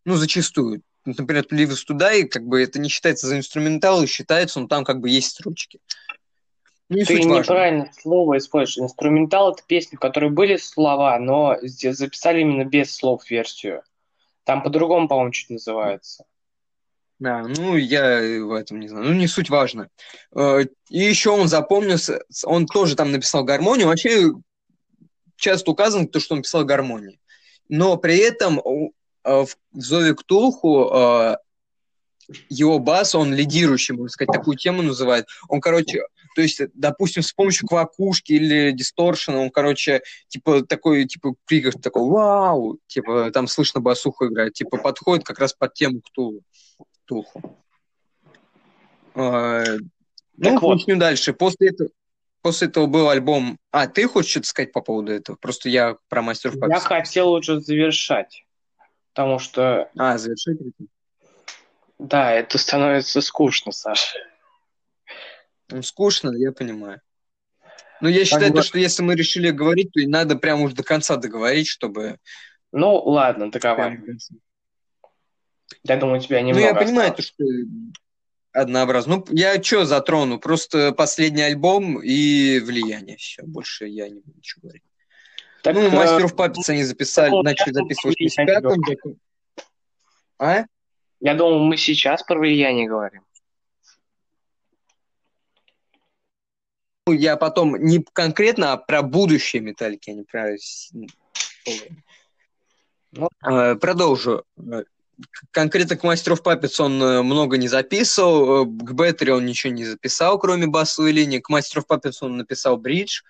Ну, 0.05 0.17
зачастую. 0.17 0.83
Например, 1.05 1.47
Live 1.53 1.71
is 1.71 1.87
Today, 1.89 2.25
как 2.25 2.45
бы 2.45 2.61
это 2.61 2.81
не 2.81 2.89
считается 2.89 3.29
за 3.29 3.37
инструментал, 3.37 4.03
и 4.03 4.09
считается, 4.09 4.59
но 4.59 4.67
там 4.67 4.85
как 4.85 4.99
бы 4.99 5.09
есть 5.09 5.31
строчки. 5.31 5.79
Ну, 6.89 6.97
не 6.97 7.05
Ты 7.05 7.23
неправильно 7.23 7.85
важно. 7.85 8.01
слово 8.01 8.39
используешь. 8.39 8.85
Инструментал— 8.85 9.53
это 9.55 9.63
песни, 9.65 9.95
в 9.95 10.01
которой 10.01 10.31
были 10.31 10.57
слова, 10.57 11.17
но 11.21 11.57
записали 11.63 12.41
именно 12.41 12.65
без 12.65 12.93
слов 12.93 13.31
версию. 13.31 13.85
Там 14.43 14.63
по-другому, 14.65 15.07
по-моему, 15.07 15.31
чуть 15.31 15.51
называется. 15.51 16.25
Да, 17.19 17.43
ну, 17.47 17.77
я 17.77 18.21
в 18.43 18.53
этом 18.53 18.81
не 18.81 18.89
знаю. 18.89 19.05
Ну, 19.07 19.13
не 19.13 19.27
суть 19.27 19.51
важно. 19.51 19.89
И 20.35 20.99
еще 20.99 21.31
он 21.31 21.49
запомнился, 21.49 22.23
он 22.45 22.67
тоже 22.67 22.97
там 22.97 23.13
написал 23.13 23.45
гармонию. 23.45 23.89
Вообще, 23.89 24.31
часто 25.39 25.71
указано, 25.71 26.07
то, 26.07 26.21
что 26.21 26.35
он 26.35 26.43
писал 26.43 26.65
гармонии. 26.65 27.21
Но 27.69 27.97
при 27.97 28.19
этом 28.19 28.61
в 29.25 29.49
Зове 29.73 30.15
Ктулху 30.15 31.39
его 32.49 32.79
бас, 32.79 33.15
он 33.15 33.35
лидирующий, 33.35 33.95
можно 33.95 34.11
сказать, 34.11 34.33
такую 34.33 34.57
тему 34.57 34.83
называет. 34.83 35.27
Он, 35.49 35.61
короче, 35.61 36.03
то 36.35 36.43
есть, 36.43 36.61
допустим, 36.75 37.23
с 37.23 37.33
помощью 37.33 37.67
квакушки 37.67 38.33
или 38.33 38.71
дисторшена, 38.71 39.39
он, 39.39 39.51
короче, 39.51 40.03
типа 40.29 40.63
такой, 40.63 41.07
типа, 41.07 41.35
крик 41.47 41.81
такой, 41.81 42.09
вау, 42.09 42.79
типа, 42.87 43.31
там 43.33 43.47
слышно 43.47 43.81
басуху 43.81 44.27
играет, 44.27 44.53
типа, 44.53 44.77
подходит 44.77 45.25
как 45.25 45.39
раз 45.39 45.55
под 45.55 45.75
тему 45.75 46.01
Ктулху. 46.03 46.45
Ктулху. 47.05 47.57
Ну, 49.15 50.59
вот. 50.61 50.87
дальше. 50.87 51.33
После 51.33 51.71
этого, 51.71 51.91
после 52.43 52.69
этого 52.69 52.87
был 52.87 53.09
альбом... 53.09 53.59
А, 53.71 53.87
ты 53.87 54.07
хочешь 54.07 54.31
что-то 54.31 54.47
сказать 54.47 54.73
по 54.73 54.81
поводу 54.81 55.13
этого? 55.13 55.37
Просто 55.37 55.69
я 55.69 55.97
про 56.09 56.23
мастеров 56.23 56.57
Я 56.69 56.81
хотел 56.81 57.33
уже 57.33 57.61
завершать, 57.61 58.45
потому 59.13 59.39
что... 59.39 59.91
А, 59.97 60.19
завершать? 60.19 60.59
Да, 61.99 62.33
это 62.33 62.59
становится 62.59 63.21
скучно, 63.21 63.73
Саша. 63.73 64.19
Ну, 65.71 65.83
скучно, 65.83 66.33
я 66.37 66.53
понимаю. 66.53 67.01
Но 68.01 68.09
я 68.09 68.25
считаю, 68.25 68.53
то, 68.53 68.63
что 68.63 68.79
если 68.79 69.03
мы 69.03 69.17
решили 69.17 69.51
говорить, 69.51 69.93
то 69.93 70.01
и 70.01 70.07
надо 70.07 70.37
прямо 70.37 70.63
уж 70.63 70.73
до 70.73 70.85
конца 70.85 71.17
договорить, 71.17 71.67
чтобы... 71.67 72.19
Ну, 72.71 72.95
ладно, 72.97 73.51
договаривай. 73.51 74.19
Я 75.83 75.97
думаю, 75.97 76.21
тебя 76.21 76.41
немного 76.41 76.61
Ну, 76.61 76.67
я 76.67 76.75
понимаю, 76.75 77.15
то, 77.15 77.23
что... 77.23 77.45
однообразно. 78.53 79.17
Ну, 79.17 79.25
я 79.31 79.63
что 79.63 79.85
затрону? 79.85 80.39
Просто 80.39 80.93
последний 80.93 81.43
альбом 81.43 82.01
и 82.01 82.59
влияние. 82.61 83.17
Все, 83.17 83.43
больше 83.43 83.87
я 83.87 84.09
не 84.09 84.21
буду 84.21 84.37
ничего 84.37 84.63
говорить. 84.63 84.83
Так, 85.63 85.75
ну, 85.75 85.91
мастеров 85.91 86.37
папиц 86.37 86.69
они 86.69 86.85
записали, 86.85 87.31
начали 87.43 87.73
записывать 87.73 88.17
в 88.19 88.41
85-м. 88.41 89.21
А? 90.39 90.65
Я 91.21 91.35
думал, 91.35 91.65
мы 91.65 91.77
сейчас 91.77 92.23
про 92.23 92.39
влияние 92.39 92.89
говорим. 92.89 93.23
Ну, 97.07 97.13
я 97.13 97.37
потом 97.37 97.77
не 97.77 98.05
конкретно, 98.13 98.73
а 98.73 98.77
про 98.77 99.03
будущее 99.03 99.63
металлики, 99.63 100.11
а 100.11 100.13
не 100.13 100.25
про... 100.25 100.57
Ну, 103.13 103.29
э, 103.51 103.75
продолжу. 103.77 104.45
Конкретно 105.51 105.97
к 105.97 106.05
мастеров 106.05 106.43
Папец 106.43 106.79
он 106.79 107.03
э, 107.03 107.23
много 107.23 107.57
не 107.57 107.69
записывал, 107.69 108.63
э, 108.63 108.67
к 108.67 108.93
Беттери 108.93 109.31
он 109.31 109.47
ничего 109.47 109.73
не 109.73 109.85
записал, 109.85 110.39
кроме 110.39 110.67
басовой 110.67 111.13
линии. 111.13 111.41
К 111.41 111.49
мастеров 111.49 111.87
Папец 111.87 112.23
он 112.23 112.37
написал 112.37 112.77
бридж, 112.77 113.23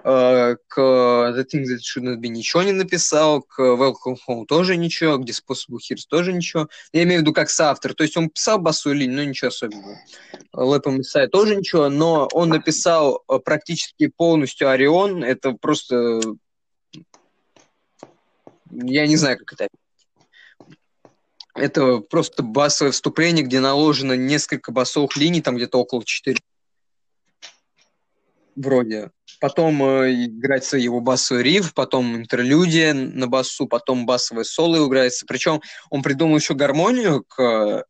к 0.00 0.78
The 0.78 1.44
Thing 1.44 1.64
That 1.64 1.80
Shouldn't 1.82 2.20
Be 2.20 2.28
ничего 2.28 2.62
не 2.62 2.70
написал, 2.70 3.42
к 3.42 3.60
Welcome 3.60 4.16
Home 4.28 4.46
тоже 4.46 4.76
ничего, 4.76 5.18
к 5.18 5.24
Disposable 5.24 5.78
Heroes 5.78 6.04
тоже 6.08 6.32
ничего. 6.32 6.68
Я 6.92 7.02
имею 7.02 7.20
в 7.20 7.22
виду 7.22 7.32
как 7.32 7.50
соавтор. 7.50 7.94
То 7.94 8.04
есть 8.04 8.16
он 8.16 8.30
писал 8.30 8.60
басовую 8.60 9.00
линию, 9.00 9.16
но 9.16 9.24
ничего 9.24 9.48
особенного. 9.48 9.98
Лэпом 10.52 11.00
Исай 11.00 11.26
тоже 11.26 11.56
ничего, 11.56 11.88
но 11.88 12.28
он 12.32 12.50
написал 12.50 13.24
практически 13.44 14.06
полностью 14.06 14.70
Орион. 14.70 15.24
Это 15.24 15.52
просто 15.52 16.20
я 18.70 19.06
не 19.06 19.16
знаю, 19.16 19.38
как 19.38 19.54
это 19.54 19.68
это 21.58 21.98
просто 21.98 22.42
басовое 22.42 22.92
вступление, 22.92 23.44
где 23.44 23.60
наложено 23.60 24.14
несколько 24.14 24.72
басовых 24.72 25.16
линий, 25.16 25.42
там 25.42 25.56
где-то 25.56 25.78
около 25.78 26.04
4. 26.04 26.38
Вроде. 28.56 29.10
Потом 29.40 29.82
э, 29.84 30.24
играется 30.24 30.76
его 30.76 31.00
басовый 31.00 31.44
риф, 31.44 31.72
потом 31.74 32.16
интерлюдия 32.16 32.92
на 32.92 33.28
басу, 33.28 33.66
потом 33.68 34.04
басовое 34.04 34.44
соло 34.44 34.84
играется. 34.86 35.26
Причем 35.26 35.60
он 35.90 36.02
придумал 36.02 36.36
еще 36.36 36.54
гармонию 36.54 37.22
к 37.22 37.40
э, 37.40 37.84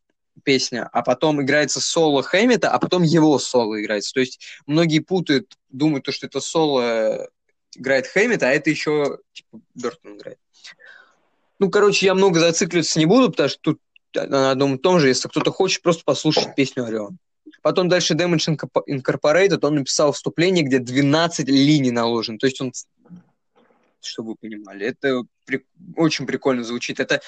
песне, 0.44 0.82
а 0.92 1.02
потом 1.02 1.40
играется 1.40 1.80
соло 1.80 2.22
Хэммета, 2.22 2.70
а 2.70 2.78
потом 2.78 3.02
его 3.02 3.38
соло 3.38 3.80
играется. 3.80 4.12
То 4.12 4.20
есть 4.20 4.40
многие 4.66 4.98
путают, 4.98 5.56
думают, 5.70 6.06
что 6.10 6.26
это 6.26 6.40
соло 6.40 7.28
играет 7.74 8.06
Хэммет, 8.06 8.42
а 8.42 8.50
это 8.50 8.68
еще 8.68 9.18
типа 9.32 9.60
Бертон 9.74 10.16
играет. 10.16 10.38
Ну, 11.58 11.70
короче, 11.70 12.06
я 12.06 12.14
много 12.14 12.40
зацикливаться 12.40 12.98
не 12.98 13.06
буду, 13.06 13.30
потому 13.30 13.48
что 13.48 13.58
тут 13.60 13.80
на 14.14 14.50
одном 14.50 14.76
и 14.76 14.78
том 14.78 15.00
же, 15.00 15.08
если 15.08 15.28
кто-то 15.28 15.50
хочет 15.50 15.82
просто 15.82 16.02
послушать 16.04 16.54
песню 16.54 16.84
Орион. 16.84 17.18
Потом 17.62 17.88
дальше 17.88 18.14
Damage 18.14 18.58
Incorporated, 18.88 19.58
он 19.62 19.76
написал 19.76 20.12
вступление, 20.12 20.64
где 20.64 20.78
12 20.78 21.48
линий 21.48 21.90
наложено. 21.90 22.38
То 22.38 22.46
есть 22.46 22.60
он, 22.60 22.72
чтобы 24.00 24.30
вы 24.30 24.36
понимали, 24.36 24.86
это 24.86 25.22
при... 25.44 25.66
очень 25.96 26.26
прикольно 26.26 26.62
звучит. 26.62 27.00
Это 27.00 27.20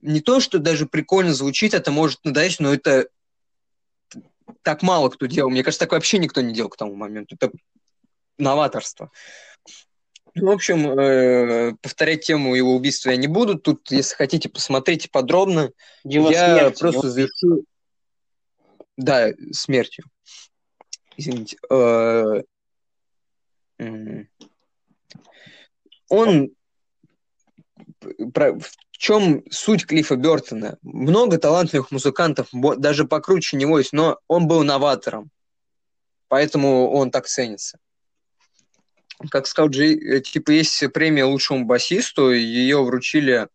не 0.00 0.20
то, 0.20 0.40
что 0.40 0.58
даже 0.58 0.86
прикольно 0.86 1.34
звучит, 1.34 1.74
это 1.74 1.90
может 1.90 2.24
надоесть, 2.24 2.60
но 2.60 2.72
это 2.72 3.08
так 4.62 4.82
мало 4.82 5.10
кто 5.10 5.26
делал. 5.26 5.50
Мне 5.50 5.62
кажется, 5.62 5.84
так 5.84 5.92
вообще 5.92 6.18
никто 6.18 6.40
не 6.40 6.54
делал 6.54 6.70
к 6.70 6.76
тому 6.76 6.94
моменту. 6.94 7.36
Это 7.36 7.50
новаторство. 8.38 9.06
Ну, 9.06 9.10
в 10.34 10.50
общем, 10.50 10.98
э, 10.98 11.74
повторять 11.80 12.24
тему 12.26 12.54
его 12.54 12.74
убийства 12.74 13.10
я 13.10 13.16
не 13.16 13.28
буду. 13.28 13.58
Тут, 13.58 13.90
если 13.90 14.16
хотите, 14.16 14.48
посмотрите 14.48 15.08
подробно. 15.08 15.70
Его 16.02 16.30
я 16.30 16.58
смерть, 16.58 16.78
просто 16.78 17.10
завершу... 17.10 17.64
Да, 18.96 19.32
смертью. 19.52 20.04
Извините. 21.16 21.56
Э, 21.70 22.42
он... 26.08 26.50
В 28.00 28.96
чем 28.98 29.44
суть 29.50 29.86
Клиффа 29.86 30.16
Бертона? 30.16 30.78
Много 30.82 31.38
талантливых 31.38 31.90
музыкантов, 31.90 32.48
даже 32.52 33.06
покруче 33.06 33.56
него 33.56 33.78
есть, 33.78 33.92
но 33.92 34.18
он 34.28 34.46
был 34.46 34.62
новатором. 34.62 35.30
Поэтому 36.28 36.90
он 36.90 37.10
так 37.10 37.26
ценится 37.26 37.78
как 39.30 39.46
сказал 39.46 39.70
Джей, 39.70 39.96
э, 39.96 40.20
типа 40.20 40.50
есть 40.50 40.82
премия 40.92 41.24
лучшему 41.24 41.64
басисту, 41.64 42.32
ее 42.32 42.82
вручили, 42.82 43.48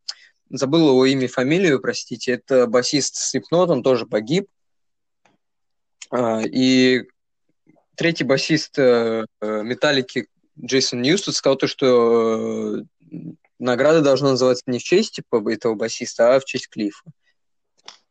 забыл 0.49 0.89
его 0.89 1.05
имя 1.05 1.27
фамилию, 1.27 1.79
простите, 1.79 2.33
это 2.33 2.67
басист 2.67 3.15
Слепнот, 3.15 3.69
он 3.69 3.83
тоже 3.83 4.05
погиб. 4.05 4.47
А, 6.11 6.41
и 6.41 7.03
третий 7.95 8.23
басист 8.23 8.77
э, 8.79 9.25
э, 9.41 9.63
Металлики 9.63 10.27
Джейсон 10.59 11.01
Ньюстед 11.01 11.35
сказал 11.35 11.57
то, 11.57 11.67
что 11.67 12.83
награда 13.59 14.01
должна 14.01 14.31
называться 14.31 14.63
не 14.67 14.79
в 14.79 14.83
честь 14.83 15.15
типа, 15.15 15.43
этого 15.51 15.75
басиста, 15.75 16.35
а 16.35 16.39
в 16.39 16.45
честь 16.45 16.69
Клифа. 16.69 17.03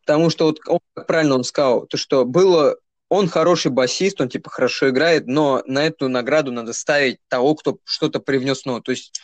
Потому 0.01 0.31
что 0.31 0.47
вот 0.47 0.61
он, 0.67 0.81
правильно 1.07 1.35
он 1.35 1.45
сказал, 1.45 1.87
то, 1.87 1.97
что 1.97 2.25
было 2.25 2.79
он 3.09 3.29
хороший 3.29 3.71
басист, 3.71 4.21
он 4.21 4.29
типа 4.29 4.51
хорошо 4.51 4.91
играет, 4.91 5.27
но 5.27 5.63
на 5.67 5.87
эту 5.87 6.09
награду 6.09 6.53
надо 6.53 6.73
ставить 6.73 7.19
того, 7.29 7.55
кто 7.55 7.79
что-то 7.85 8.21
привнес 8.21 8.65
новое. 8.65 8.83
То 8.83 8.93
есть, 8.93 9.21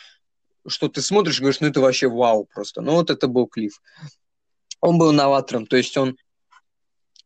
что 0.67 0.87
ты 0.87 1.01
смотришь 1.01 1.39
говоришь, 1.39 1.59
ну 1.59 1.67
это 1.67 1.81
вообще 1.81 2.07
вау 2.07 2.45
просто. 2.45 2.81
Ну 2.81 2.93
вот 2.93 3.09
это 3.09 3.27
был 3.27 3.47
Клифф. 3.47 3.79
Он 4.81 4.97
был 4.97 5.11
новатором, 5.11 5.67
то 5.67 5.77
есть 5.77 5.95
он 5.97 6.17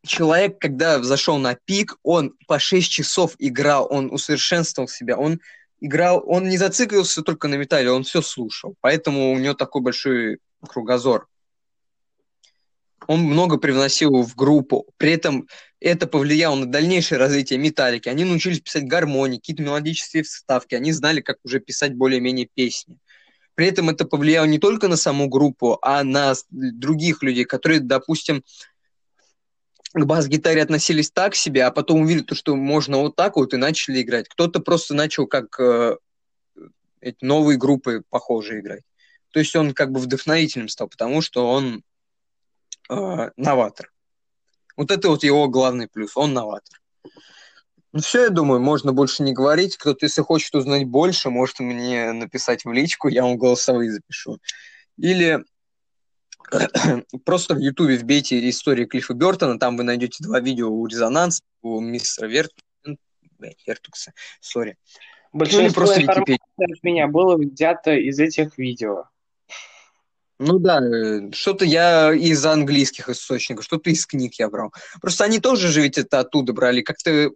человек, 0.05 0.59
когда 0.59 1.01
зашел 1.03 1.37
на 1.37 1.55
пик, 1.55 1.97
он 2.03 2.33
по 2.47 2.59
6 2.59 2.89
часов 2.89 3.35
играл, 3.37 3.87
он 3.89 4.11
усовершенствовал 4.11 4.87
себя, 4.87 5.17
он 5.17 5.39
играл, 5.81 6.23
он 6.25 6.47
не 6.47 6.57
зациклился 6.57 7.21
только 7.21 7.47
на 7.47 7.55
металле, 7.55 7.91
он 7.91 8.03
все 8.03 8.21
слушал, 8.21 8.75
поэтому 8.81 9.31
у 9.31 9.37
него 9.37 9.53
такой 9.53 9.81
большой 9.81 10.39
кругозор. 10.67 11.27
Он 13.07 13.21
много 13.21 13.57
привносил 13.57 14.21
в 14.21 14.35
группу, 14.35 14.85
при 14.97 15.11
этом 15.11 15.47
это 15.79 16.07
повлияло 16.07 16.55
на 16.55 16.65
дальнейшее 16.65 17.17
развитие 17.17 17.57
металлики. 17.57 18.09
Они 18.09 18.25
научились 18.25 18.59
писать 18.59 18.87
гармонии, 18.87 19.37
какие-то 19.37 19.63
мелодические 19.63 20.23
вставки. 20.23 20.75
Они 20.75 20.91
знали, 20.91 21.21
как 21.21 21.37
уже 21.43 21.59
писать 21.59 21.95
более-менее 21.95 22.49
песни. 22.53 22.97
При 23.55 23.67
этом 23.67 23.89
это 23.89 24.05
повлияло 24.05 24.45
не 24.45 24.59
только 24.59 24.87
на 24.87 24.97
саму 24.97 25.27
группу, 25.27 25.79
а 25.81 26.03
на 26.03 26.33
других 26.49 27.23
людей, 27.23 27.45
которые, 27.45 27.79
допустим, 27.79 28.43
к 29.93 30.05
бас-гитаре 30.05 30.61
относились 30.61 31.11
так 31.11 31.35
себе, 31.35 31.63
а 31.63 31.71
потом 31.71 32.01
увидели, 32.01 32.23
то, 32.23 32.35
что 32.35 32.55
можно 32.55 32.97
вот 32.97 33.15
так 33.15 33.35
вот 33.35 33.53
и 33.53 33.57
начали 33.57 34.01
играть. 34.01 34.29
Кто-то 34.29 34.59
просто 34.59 34.93
начал 34.93 35.27
как 35.27 35.59
э, 35.59 35.97
эти 37.01 37.17
новые 37.21 37.57
группы 37.57 38.03
похожие 38.09 38.61
играть. 38.61 38.83
То 39.31 39.39
есть 39.39 39.55
он 39.55 39.73
как 39.73 39.91
бы 39.91 39.99
вдохновителем 39.99 40.67
стал, 40.67 40.87
потому 40.87 41.21
что 41.21 41.49
он 41.49 41.83
э, 42.89 43.31
новатор. 43.37 43.91
Вот 44.77 44.91
это 44.91 45.09
вот 45.09 45.23
его 45.23 45.47
главный 45.47 45.87
плюс, 45.87 46.15
он 46.15 46.33
новатор. 46.33 46.79
Ну 47.91 48.01
все, 48.01 48.23
я 48.23 48.29
думаю, 48.29 48.59
можно 48.59 48.93
больше 48.93 49.23
не 49.23 49.33
говорить. 49.33 49.77
Кто-то, 49.77 50.05
если 50.05 50.21
хочет 50.21 50.53
узнать 50.53 50.85
больше, 50.85 51.29
может 51.29 51.59
мне 51.59 52.11
написать 52.11 52.63
в 52.63 52.71
личку, 52.71 53.07
я 53.07 53.23
вам 53.23 53.37
голосовые 53.37 53.91
запишу. 53.91 54.37
Или 54.97 55.43
просто 57.25 57.55
в 57.55 57.59
Ютубе 57.59 57.97
вбейте 57.97 58.47
историю 58.49 58.87
Клиффа 58.87 59.13
Бертона, 59.13 59.57
там 59.57 59.75
вы 59.75 59.83
найдете 59.83 60.23
два 60.23 60.39
видео 60.39 60.69
у 60.69 60.85
Резонанс, 60.85 61.41
у 61.61 61.79
мистера 61.79 62.27
Верт... 62.27 62.51
Вертукса, 63.65 64.13
сори. 64.39 64.77
Большинство 65.31 65.67
ну, 65.67 65.73
просто 65.73 66.01
информации 66.01 66.39
от 66.57 66.83
меня 66.83 67.07
было 67.07 67.37
взято 67.37 67.93
из 67.93 68.19
этих 68.19 68.57
видео. 68.57 69.05
Ну 70.39 70.57
да, 70.57 70.79
э, 70.81 71.31
что-то 71.33 71.65
я 71.65 72.13
из 72.13 72.45
английских 72.45 73.09
источников, 73.09 73.65
что-то 73.65 73.89
из 73.89 74.05
книг 74.05 74.35
я 74.35 74.49
брал. 74.49 74.73
Просто 75.01 75.25
они 75.25 75.39
тоже 75.39 75.67
же 75.67 75.81
ведь 75.81 75.97
это 75.97 76.19
оттуда 76.19 76.53
брали. 76.53 76.81
Как-то 76.81 77.31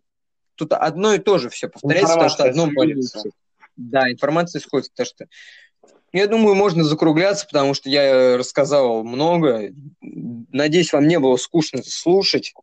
тут 0.55 0.71
одно 0.71 1.13
и 1.13 1.19
то 1.19 1.37
же 1.37 1.49
все 1.49 1.67
повторяется, 1.67 2.13
потому 2.13 2.29
что 2.29 2.43
одно 2.45 2.67
болится. 2.67 3.23
Да, 3.75 4.09
информация 4.09 4.59
исходит, 4.59 4.89
потому 4.91 5.05
что 5.07 5.25
я 6.13 6.27
думаю, 6.27 6.55
можно 6.55 6.83
закругляться, 6.83 7.45
потому 7.45 7.73
что 7.73 7.89
я 7.89 8.37
рассказал 8.37 9.03
много. 9.03 9.71
Надеюсь, 9.99 10.93
вам 10.93 11.07
не 11.07 11.19
было 11.19 11.35
скучно 11.37 11.81
слушать, 11.83 12.53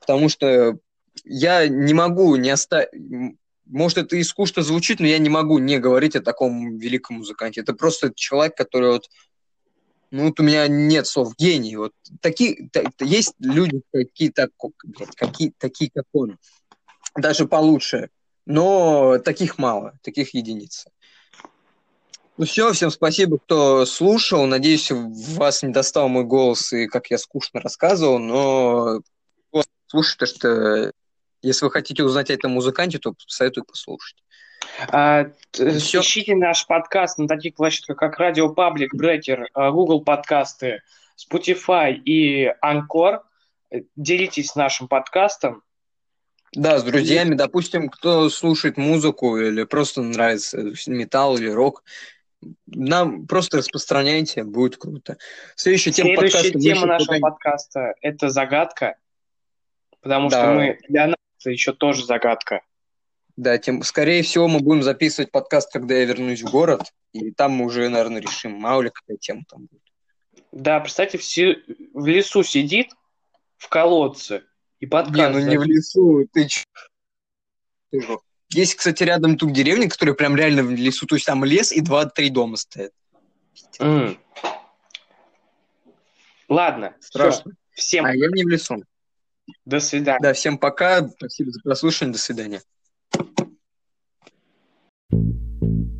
потому 0.00 0.28
что 0.28 0.76
я 1.24 1.68
не 1.68 1.94
могу 1.94 2.36
не 2.36 2.50
оставить... 2.50 2.90
Может, 3.64 3.98
это 3.98 4.16
и 4.16 4.24
скучно 4.24 4.62
звучит, 4.62 4.98
но 4.98 5.06
я 5.06 5.18
не 5.18 5.28
могу 5.28 5.58
не 5.58 5.78
говорить 5.78 6.16
о 6.16 6.20
таком 6.20 6.76
великом 6.78 7.18
музыканте. 7.18 7.60
Это 7.60 7.72
просто 7.72 8.12
человек, 8.12 8.56
который 8.56 8.90
вот 8.90 9.08
ну, 10.10 10.26
вот 10.26 10.40
у 10.40 10.42
меня 10.42 10.66
нет 10.68 11.06
слов 11.06 11.34
гений. 11.36 11.76
Вот 11.76 11.92
такие, 12.20 12.68
та, 12.72 12.82
есть 13.00 13.34
люди, 13.38 13.82
какие, 13.92 14.30
так, 14.30 14.50
какие, 15.16 15.52
такие, 15.58 15.90
как 15.94 16.04
он, 16.12 16.38
даже 17.16 17.46
получше, 17.46 18.10
но 18.46 19.18
таких 19.18 19.58
мало, 19.58 19.98
таких 20.02 20.34
единиц. 20.34 20.86
Ну 22.36 22.46
все, 22.46 22.72
всем 22.72 22.90
спасибо, 22.90 23.38
кто 23.38 23.84
слушал. 23.84 24.46
Надеюсь, 24.46 24.90
вас 24.90 25.62
не 25.62 25.72
достал 25.72 26.08
мой 26.08 26.24
голос 26.24 26.72
и 26.72 26.86
как 26.86 27.10
я 27.10 27.18
скучно 27.18 27.60
рассказывал, 27.60 28.18
но 28.18 29.02
потому 29.50 30.02
что 30.02 30.92
если 31.42 31.64
вы 31.64 31.70
хотите 31.70 32.02
узнать 32.02 32.30
о 32.30 32.34
этом 32.34 32.52
музыканте, 32.52 32.98
то 32.98 33.14
советую 33.26 33.64
послушать. 33.64 34.16
А, 34.88 35.26
Все. 35.52 36.00
Ищите 36.00 36.34
наш 36.34 36.66
подкаст 36.66 37.18
на 37.18 37.28
таких 37.28 37.54
площадках, 37.54 37.96
как 37.96 38.18
Радио 38.18 38.48
Паблик, 38.52 38.94
Брекер, 38.94 39.48
Google 39.54 40.02
подкасты, 40.02 40.82
Spotify 41.16 41.92
и 41.92 42.52
Анкор. 42.60 43.22
Делитесь 43.96 44.56
нашим 44.56 44.88
подкастом. 44.88 45.62
Да, 46.52 46.78
с 46.78 46.82
друзьями, 46.82 47.34
допустим, 47.34 47.88
кто 47.88 48.28
слушает 48.28 48.76
музыку 48.76 49.36
или 49.36 49.62
просто 49.64 50.02
нравится 50.02 50.72
металл 50.88 51.36
или 51.36 51.48
рок, 51.48 51.84
нам 52.66 53.26
просто 53.26 53.58
распространяйте, 53.58 54.42
будет 54.44 54.76
круто. 54.76 55.18
Следующая 55.54 55.92
тема 55.92 56.08
Следующая 56.08 56.36
подкаста. 56.36 56.60
тема 56.60 56.86
нашего 56.86 57.14
пока... 57.14 57.30
подкаста– 57.30 57.94
это 58.00 58.30
загадка, 58.30 58.96
потому 60.00 60.28
да. 60.28 60.42
что 60.42 60.54
мы 60.54 60.78
для 60.88 61.06
нас 61.08 61.16
это 61.38 61.50
еще 61.50 61.72
тоже 61.72 62.04
загадка. 62.04 62.62
Да, 63.40 63.56
тем, 63.56 63.82
скорее 63.84 64.22
всего, 64.22 64.48
мы 64.48 64.60
будем 64.60 64.82
записывать 64.82 65.30
подкаст, 65.30 65.72
когда 65.72 65.94
я 65.94 66.04
вернусь 66.04 66.42
в 66.42 66.50
город, 66.50 66.92
и 67.14 67.30
там 67.30 67.52
мы 67.52 67.64
уже, 67.64 67.88
наверное, 67.88 68.20
решим, 68.20 68.52
мало 68.52 68.82
ли 68.82 68.90
какая 68.90 69.16
тема 69.16 69.44
там 69.48 69.60
будет. 69.60 69.80
Да, 70.52 70.78
представьте, 70.78 71.16
все 71.16 71.56
в 71.94 72.06
лесу 72.06 72.42
сидит, 72.42 72.90
в 73.56 73.70
колодце, 73.70 74.42
и 74.78 74.84
подкаст. 74.84 75.16
Не, 75.16 75.28
ну 75.30 75.38
не 75.38 75.56
в 75.56 75.62
лесу, 75.62 76.28
ты 76.30 76.48
ч... 76.48 76.66
Есть, 78.50 78.74
кстати, 78.74 79.04
рядом 79.04 79.38
тут 79.38 79.54
деревня, 79.54 79.88
которая 79.88 80.14
прям 80.14 80.36
реально 80.36 80.62
в 80.62 80.72
лесу, 80.72 81.06
то 81.06 81.14
есть 81.14 81.24
там 81.24 81.42
лес 81.42 81.72
и 81.72 81.80
два-три 81.80 82.28
дома 82.28 82.56
стоят. 82.56 82.92
Mm. 83.78 84.18
Ладно, 86.50 86.94
страшно. 87.00 87.52
Всем. 87.70 88.04
А 88.04 88.14
я 88.14 88.28
не 88.28 88.44
в 88.44 88.48
лесу. 88.48 88.84
До 89.64 89.80
свидания. 89.80 90.20
Да, 90.20 90.34
всем 90.34 90.58
пока. 90.58 91.08
Спасибо 91.08 91.52
за 91.52 91.60
прослушивание. 91.62 92.12
До 92.12 92.18
свидания. 92.18 92.60
Thank 93.12 93.38
you. 95.62 95.99